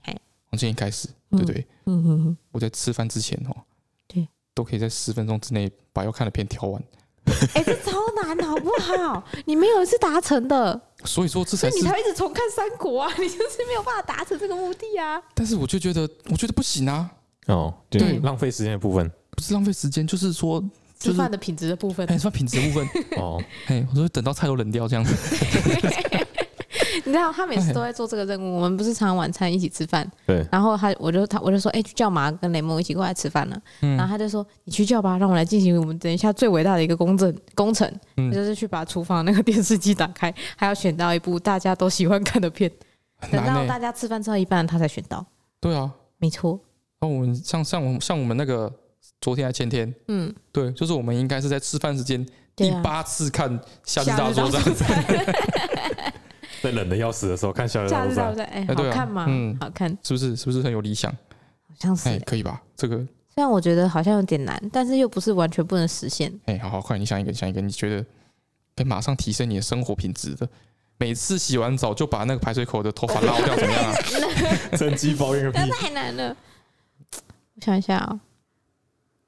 [0.50, 1.08] 从今天开始。
[1.30, 1.66] 对不对？
[1.86, 3.56] 嗯哼哼，我在吃饭之前哦，
[4.06, 6.82] 对，都可以在十分钟之内把要看的片挑完。
[7.54, 9.24] 哎，这超难好不好？
[9.46, 13.12] 你没有一次达成的，所以说这才是你才一直重看三国啊！
[13.18, 15.22] 你就是没有办法达成这个目的啊！
[15.34, 17.08] 但是我就觉得，我觉得不行啊！
[17.46, 20.62] 哦，对，浪费时间的部分不是浪费时间，就是说
[20.98, 25.14] 吃饭的品质的部分，哎，吃饭品质的部分哦，哎，我说等到菜都冷掉这样子。
[27.10, 30.08] 你知道他每次 都在做这个任务，我们不是常常晚餐一起吃饭？
[30.24, 30.46] 对。
[30.50, 33.60] 然后他，我就他，我就说，哎，去叫马跟雷蒙一起过来吃饭了。
[33.80, 37.92] 然后他就说，你去叫吧，让我来进行我们等一下最伟大的一个公证工程，
[38.32, 42.70] 就是去把厨房那个电视机打开，还要选到一部大家都喜欢看的片。
[43.32, 45.26] 等到大家吃饭吃到一半，他才选到。
[45.60, 46.60] 对啊，没错。
[47.00, 48.72] 那我们像像我像我们那个
[49.20, 54.62] 昨天还前天，嗯，对，就是我们应该是在吃饭时间第八次看《夏日大作战》。
[56.62, 59.26] 在冷的要死的时候看《夏日大作战》，哎，好看吗？
[59.28, 60.36] 嗯，好看，是不是？
[60.36, 61.10] 是不是很有理想？
[61.12, 62.60] 好像是，可以吧？
[62.76, 62.96] 这个
[63.32, 66.32] 虽然我觉得好像有点难，但是又不是完全不能实现。
[66.46, 68.02] 哎，好好快，你想一个，想一个，你觉得
[68.76, 70.46] 可以马上提升你的生活品质的，
[70.98, 73.94] 每次洗完澡就把那个排水口的头发捞掉，怎么样啊？
[74.76, 75.70] 趁机抱怨个屁！
[75.70, 76.36] 太难了。
[77.54, 78.20] 我想一下啊，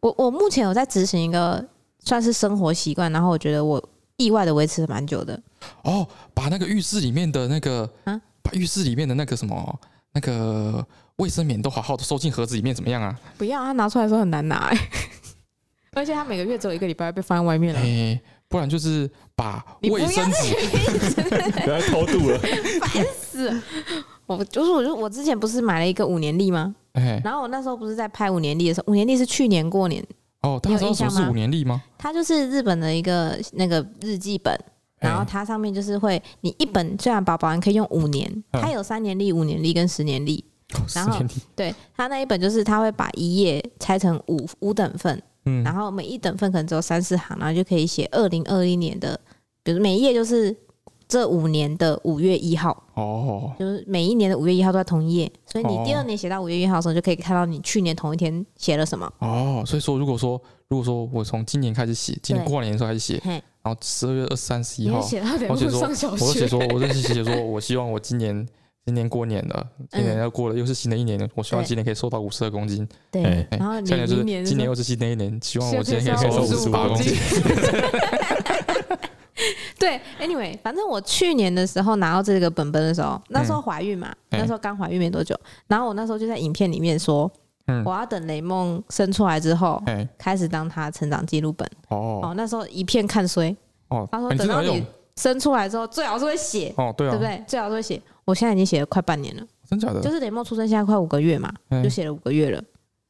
[0.00, 1.64] 我我目前有在执行一个
[2.00, 3.82] 算是生活习惯，然后我觉得我
[4.16, 5.40] 意外的维持了蛮久的。
[5.82, 9.80] 哦，把那个浴室里面的那个啊，把浴室里面的那个什么
[10.12, 10.84] 那个
[11.16, 13.18] 卫生棉都好好的收进盒子里面，怎么样啊？
[13.38, 14.78] 不要，他拿出来的时候很难拿哎。
[15.94, 17.80] 而且他每个月只有一个礼拜被放在外面了。
[17.80, 20.54] 欸，不然就是把卫生纸
[21.64, 22.38] 不要偷渡了，
[22.80, 23.62] 烦死！
[24.24, 26.74] 我就是我就我之前不是买了一个五年历吗？
[26.94, 30.02] 哎，然后我那时候不是在拍五年历的时候，五年历是去年过年
[30.42, 31.82] 哦，他知道什么是五年历吗？
[31.96, 34.58] 它就是日本的一个那个日记本，
[34.98, 40.44] 然后它上面就是会你一本虽然薄薄，你可以用五年，它有三年历、五年历跟十年历，
[40.94, 41.24] 然后
[41.54, 45.22] 对它那一本就是它会把一页拆成五五等份。
[45.44, 49.18] 嗯，然后每一等份可能只有三四行，然后就可以写二零二一年的，
[49.64, 50.56] 比如每一页就是
[51.12, 59.62] 这五年的五月一号哦，就是每一年的五月一号都在同一页，所以你第二年写到五月一号的时候，就可以看到你去年同一天写了什么哦。
[59.66, 63.20] 所以说，如果说如果说我从今年开始写，今年过年的时候开始写，
[63.62, 65.20] 然后十二月二三十一号，我写
[65.68, 68.48] 说，我写说， 我就是写说，我希望我今年。
[68.84, 71.28] 今年过年了，今年要过了，又是新的一年了。
[71.36, 72.84] 我希望今年可以瘦到五十二公斤。
[73.12, 77.14] 对，然后今年就是今年又是新的一年，希望我今年可以瘦到五十八公斤。
[79.78, 85.34] 对，Anyway，反正我去年的时候拿到这个本本的时候，那时候怀孕嘛，那时候刚怀孕没多久，
[85.66, 87.30] 然后我那时候就在影片里面说，
[87.66, 89.82] 嗯我要等雷梦生出来之后，
[90.18, 91.66] 开始当他成长记录本。
[91.88, 93.54] 哦，哦那时候一片看衰。
[93.88, 94.84] 哦，他说等到你
[95.16, 96.72] 生出来之后，最好是会写。
[96.76, 97.44] 哦，对啊，对不对？
[97.46, 98.00] 最好是会写。
[98.24, 100.00] 我现在已经写了快半年了，真假的？
[100.00, 101.52] 就是雷梦出生现在快五个月嘛，
[101.82, 102.62] 就写了五个月了。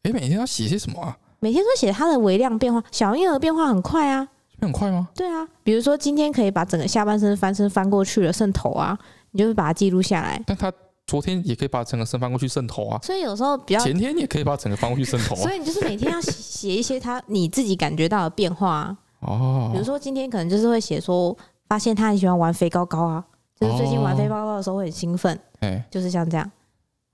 [0.02, 1.16] 哎，每天要写些什么啊？
[1.38, 4.26] 每天都写他的微量变化，小婴儿变化很快啊，
[4.62, 5.08] 很快吗？
[5.14, 8.98] 对啊，比如说今天可以把整个下半身翻身翻过去了，渗头啊，
[9.32, 10.42] 你就会把它记录下来。
[10.46, 10.72] 但他
[11.06, 15.40] 昨天也可以把整个身翻过去渗头啊，所以有时候比较前天也可以把整个翻过去渗头啊。
[15.42, 18.96] 所以你就是每天要写一些他你自己感觉到的变化啊。
[19.20, 21.36] 哦，比如说今天可能就是会写说，
[21.68, 23.24] 发现他很喜欢玩飞高高啊。
[23.60, 26.50] 就是最近玩飞高高的时候会很兴奋，哎，就是像这样，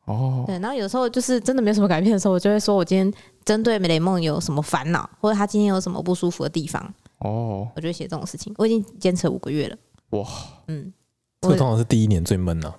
[0.06, 3.12] 哦，对，然后有时候就是真的没有什么改变的时候，我就会说我今天
[3.44, 6.82] 针对雷梦有什么烦恼，或者他今天有什么不舒服的地方，
[7.18, 8.54] 哦，我就写这种事情。
[8.58, 9.76] 我已经坚持五个月了，
[10.10, 10.28] 哇，
[10.68, 10.92] 嗯，
[11.40, 12.74] 这个通常是第一年最闷呢，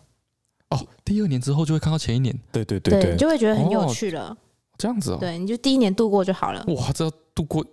[0.70, 4.38] 哦，第二年之后就会看到前一年，对对对对，你就会觉得很有趣了，
[4.78, 7.66] 这样子哦，对，你就第一年度过就好了，哇，这要度过。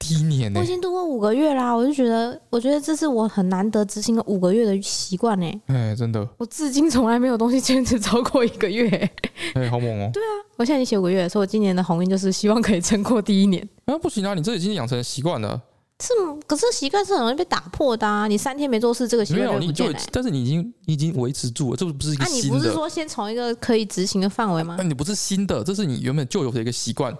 [0.00, 5.60] 第一年呢，我已经度过五个月啦，我就觉得，我觉得这是我很难得执行了五个月的习惯呢。
[5.66, 8.88] 哎，真的，我至今从来没有东西坚持超过一个月。
[9.54, 10.10] 哎，好猛哦！
[10.12, 13.68] 对啊，我现在已经写五个月，所以我今年的鸿运就是希望可以撑过第一年。
[13.84, 15.60] 啊，不行啊，你这已经养成习惯了。
[16.02, 16.14] 是，
[16.46, 18.26] 可是习惯是很容易被打破的啊！
[18.26, 19.98] 你三天没做事，这个习惯就不见了。
[20.10, 22.56] 但是你已经已经维持住了，这不是一个新的。
[22.56, 24.76] 啊，你不是说先从一个可以执行的范围吗？
[24.78, 27.14] 那你不是新的，这是你原本就有的一个习惯。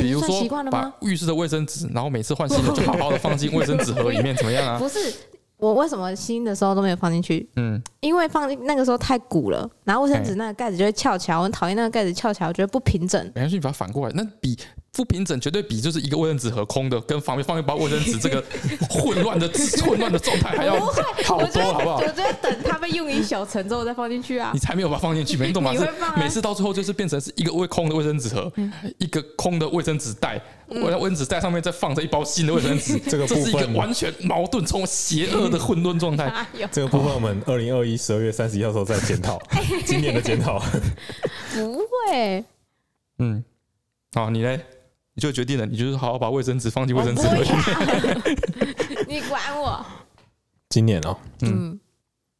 [0.00, 4.78] 比如说，把浴室的卫生纸，然后每次换新的 就好好的放进卫生纸盒里面，怎么样啊？
[4.80, 4.98] 不是，
[5.56, 7.48] 我为什么新的时候都没有放进去？
[7.56, 13.22] 嗯，因为放那个时候太鼓了，然后卫生纸那个盖子就会翘起来，我很讨厌那个盖子翘起来，我觉得不平整。
[13.34, 14.58] 没关系，你把它反过来，那比。
[14.94, 18.42] 不平整绝对比就是一个卫生纸盒空的，跟旁边放一包卫生纸这个
[18.88, 19.48] 混乱的
[19.82, 20.78] 混乱的状态还要
[21.24, 21.96] 好多，好不好？
[21.96, 24.50] 我觉得等他们用一小层之后再放进去啊。
[24.54, 25.74] 你才没有把它放进去，没懂吗？
[25.74, 28.52] 是每次到最后就是变成是一个卫空的卫生纸盒，
[28.98, 36.32] 一个空的卫生纸袋，我在卫生纸袋上面再放着一包新的卫生纸，这个这是一个完全矛盾、充邪恶的混沌状态。
[36.70, 39.40] 这个部分我们二零二一十二月三十一号时候再检讨
[39.84, 40.62] 今年的检讨。
[41.52, 42.44] 不会，
[43.18, 43.44] 嗯，
[44.12, 44.60] 好，你嘞？
[45.14, 49.06] 你就决定了，你就是好好把卫生纸放进卫生纸盒里面。
[49.08, 49.84] 你管我？
[50.68, 51.78] 今年哦，嗯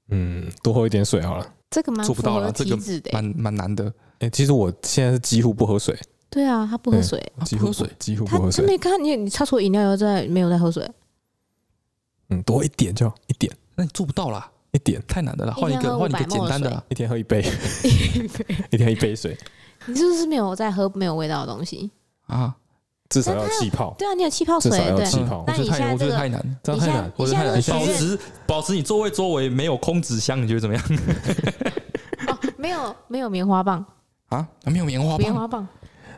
[0.08, 1.54] 嗯，多喝一点水好了。
[1.70, 2.76] 这个蛮做不到了，这个
[3.12, 3.92] 蛮蛮难的。
[4.18, 5.96] 哎，其实我现在是几乎不喝水。
[6.28, 8.64] 对啊，他不喝水，几乎水，几乎不喝水。
[8.64, 10.88] 他没看你，你擦出饮料又在没有在喝水。
[12.30, 13.52] 嗯，多一点就一点。
[13.76, 15.54] 那你做不到啦，一点太难的了。
[15.54, 16.82] 换一个，换一个简单的啦。
[16.88, 17.40] 一天喝一杯，
[18.70, 19.36] 一天一杯水。
[19.86, 21.90] 你是不是没有在喝没有味道的东西
[22.26, 22.56] 啊？
[23.10, 25.44] 至少要气泡，对啊，你有气泡水，对，气泡。
[25.46, 27.12] 我觉得太，我觉得太难，这样太难。
[27.16, 27.62] 我觉得太难。
[27.62, 30.84] 保持保持你座位周围没有空纸箱，你觉得怎么样？
[32.28, 33.84] 哦，没有没有棉花棒
[34.30, 35.68] 啊，没有棉花棒，棉花棒。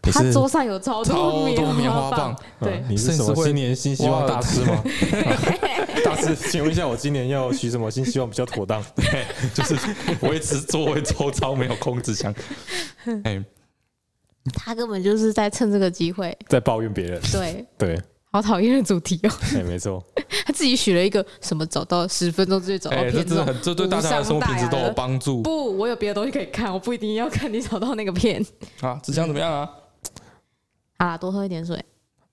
[0.03, 2.83] 他桌上有超多棉花棒，对。
[2.89, 4.81] 你是什么新年新希望大师吗？
[6.05, 8.81] 大师，请问一下，我今年要许什么新希望比较妥当？
[8.95, 9.77] 对， 就是
[10.21, 12.33] 维持座位周遭没有空纸箱。
[13.25, 13.45] 哎。
[14.55, 19.31] 他根本就是在趁这个机会在抱怨别人，对对，好讨厌的主题哦。
[19.57, 20.03] 哎，没错。
[20.45, 25.43] 他自己许了一个什么找到十分钟之内找到片，这真的很，这对大家的生活品质都有帮助。
[25.43, 28.45] 不，我有别的东西可以看，我不一定要看你找到那个片。
[28.81, 29.69] 啊，子强怎么样啊？
[30.99, 31.83] 啊，多喝一点水。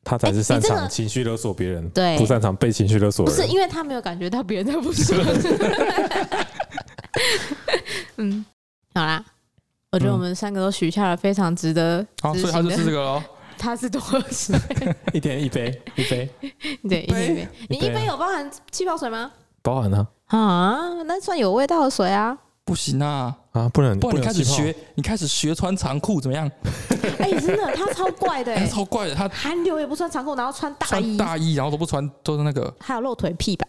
[0.05, 3.26] 他才是擅长情绪勒索别人，对，不擅长被情绪勒索。
[3.26, 5.18] 不是因为他没有感觉到别人在不爽。
[8.18, 8.45] 嗯，
[8.93, 9.24] 好啦，
[9.94, 12.06] 我觉得我们三个都许下了非常值得。
[12.22, 13.22] 好，所以他就是这个喽。
[13.60, 14.60] 他是多喝水，
[15.14, 16.28] 一天一杯，一杯，
[16.89, 17.48] 对，一天一杯。
[17.70, 19.32] 你一杯有包含气泡水吗？
[19.62, 20.08] 包含啊。
[20.26, 22.36] 啊，那算有味道的水啊。
[22.66, 24.00] 不行啊啊，不能！
[24.00, 26.50] 不然你开始学，你开始学穿长裤怎么样？
[27.20, 29.14] 哎，真的，他超怪的，超怪的。
[29.14, 32.74] 他寒流也不穿长裤，然后穿大衣，大衣，然后都不穿，都是那个。
[32.80, 33.68] 还有露腿癖吧？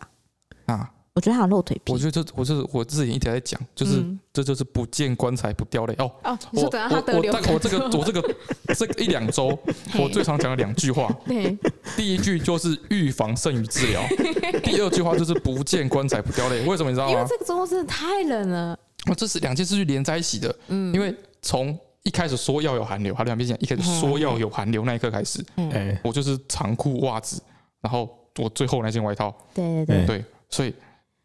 [0.67, 0.91] 啊。
[1.15, 1.93] 我觉得他有露腿癖。
[1.93, 6.11] 我觉得这，我就是我自己一直在讲，就是这就是不见棺材不掉泪哦。
[6.25, 6.65] 哦，我我
[7.55, 8.35] 我这个我这个
[8.75, 9.57] 这一两周，
[9.97, 11.09] 我最常讲的两句话。
[11.25, 11.57] 对，
[11.97, 14.03] 第一句就是预防胜于治疗，
[14.65, 16.63] 第二句话就是不见棺材不掉泪。
[16.67, 17.13] 为什么你知道吗？
[17.13, 18.77] 因为这个周末真的太冷了。
[19.09, 20.53] 我，这是两件事是连在一起的。
[20.67, 27.41] 嗯，因为从一开始说要有寒流，他两边讲一开始说要有寒流那一刻开始，哎，我就是长裤袜子，
[27.81, 29.33] 然后我最后那件外套。
[29.55, 30.75] 对对对对，所以。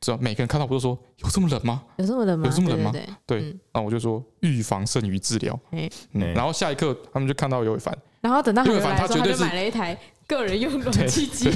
[0.02, 1.84] 知道每个人看到不都说有这么冷吗？
[1.98, 2.48] 有这么冷吗？
[2.48, 2.92] 有这么冷吗？
[3.26, 5.60] 对，那我就说预防胜于治疗。
[5.72, 5.90] 嗯，
[6.34, 9.98] 然后下一刻他们就看到尤伟凡，然后等到尤伟凡他绝对买了一台
[10.28, 11.50] 个人用暖气机。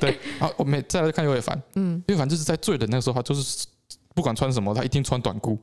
[0.00, 3.66] 对，然后我们再来看尤伟凡，嗯，尤伟凡就是在最冷那个时候，他就是
[4.14, 5.58] 不管穿什么，他一定穿短裤。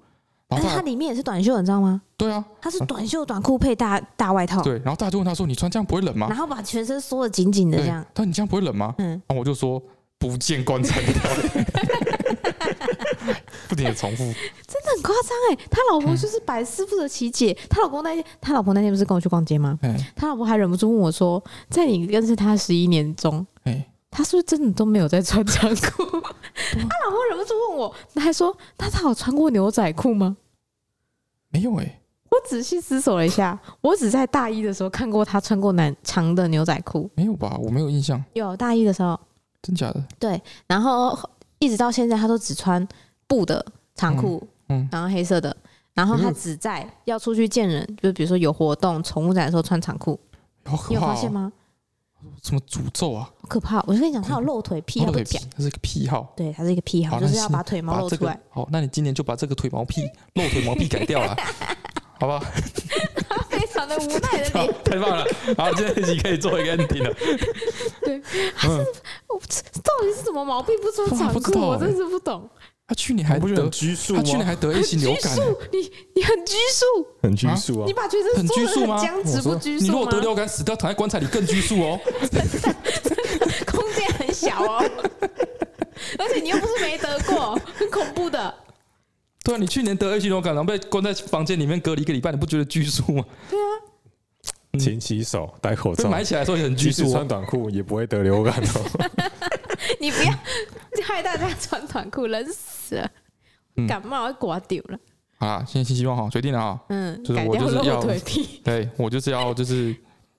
[0.49, 2.01] 然后他里面也是短袖，你知道吗？
[2.17, 4.63] 对啊，他是短袖短裤配大大外套。
[4.63, 8.03] 对，然后大家就问他说：“你穿这样不会冷吗？”然后把全身缩得紧紧的这样。
[8.15, 9.79] 他说：“你这样不会冷吗？”嗯，然后我就说
[10.19, 11.65] ：“不见棺材不掉泪。
[13.69, 15.67] ”不停的重复，真的很夸张哎！
[15.69, 17.55] 他老婆就是百思不得其解。
[17.69, 19.77] 他老公那天，他老婆那天不是跟我去逛街吗？
[20.15, 23.45] 他老婆还忍不住问我说：“在你认识他十一年中，
[24.09, 26.03] 他是不是真的都没有在穿长裤？”
[26.73, 30.35] 他老婆忍不住问我，他还说：“他他有穿过牛仔裤吗？”
[31.51, 32.01] 没有哎，
[32.31, 37.09] 我仔细思索了一下，我只在大一的时候看过他穿过男长的牛仔裤。
[37.13, 37.55] 没有吧？
[37.61, 38.23] 我没有印象。
[38.33, 39.19] 有大一的时候，
[39.61, 40.03] 真假的？
[40.17, 41.17] 对，然后
[41.59, 42.87] 一直到现在，他都只穿。
[43.29, 45.55] 布的长裤，嗯，然后黑色的，
[45.93, 50.19] 然后他只在要出去见人，就比如说有活动、宠物展的时候穿长裤。
[50.65, 51.53] 你有发现吗？
[52.41, 53.29] 什么诅咒啊？
[53.39, 53.83] 好可怕！
[53.85, 56.33] 我就跟你讲，他有露腿癖，露腿癖，他是一个癖好。
[56.35, 58.39] 对，他是一个癖好，就是要把腿毛露出来。
[58.49, 60.01] 好，那你今年就把这个腿毛癖、
[60.33, 61.37] 露腿毛癖改掉了，
[62.19, 62.39] 好不好？
[62.39, 62.78] 非
[63.79, 65.25] 常的无奈的脸， 太棒了！
[65.57, 67.13] 好，今天这集可以做一个 ending 了。
[68.03, 68.21] 对，
[68.55, 68.73] 他是
[69.27, 69.39] 我
[69.83, 71.59] 到底是什么毛病不穿长裤？
[71.59, 72.49] 我真是不懂。
[72.87, 75.31] 他去年还得拘束，他去年还得 A 型流感。
[75.71, 77.85] 你你很拘束，很拘束啊！
[77.85, 78.99] 你把全身很拘束吗？
[78.99, 81.99] 僵直不拘束你如果得流感死掉，躺在棺材里更拘束哦。
[83.67, 84.83] 空间很小哦，
[86.17, 88.53] 而且你又不是没得过，很恐怖的。
[89.43, 93.25] 对啊，你去年得 A 型流感，然后被关在房间里面隔离一个礼拜，你不觉得拘束吗？
[93.49, 93.63] 对啊，
[94.77, 99.09] 勤洗手，戴口罩，买起来的时候也很拘束，穿短裤也不会得流感哦。
[99.99, 100.31] 你不要
[101.03, 103.11] 害大家穿短裤，冷死了，
[103.87, 104.99] 感冒要挂掉了。
[105.37, 108.03] 好啦，现在新希望哈，决定了哈，嗯，就是我就是要，
[108.63, 109.95] 对我就是要就是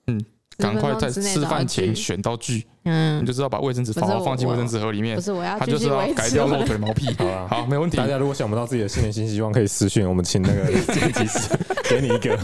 [0.07, 0.23] 嗯，
[0.57, 7.47] 赶快在吃饭前选道具，嗯，你就知道把卫生纸放放进卫生纸盒里面，不是我要，他就是要改掉露腿毛癖， 好吧？
[7.49, 7.97] 好，没问题。
[7.97, 11.49] 大家如果想不到自己的新年新希望，可以私讯我们，请那个 剪辑师
[11.89, 12.37] 给你一个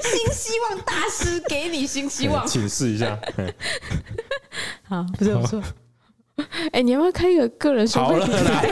[0.00, 3.18] 新希望大师给你新希望，请试一下。
[4.88, 5.62] 好，不错不错。
[6.72, 8.04] 哎，你要不要开一个个人收费？
[8.04, 8.62] 好了啦，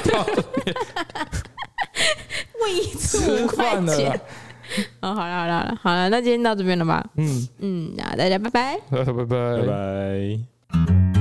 [2.60, 4.20] 问一次五块钱。
[5.00, 7.04] 哦，好了好了好了，好了，那今天到这边了吧？
[7.16, 11.15] 嗯嗯，那大家拜拜，拜 拜拜拜。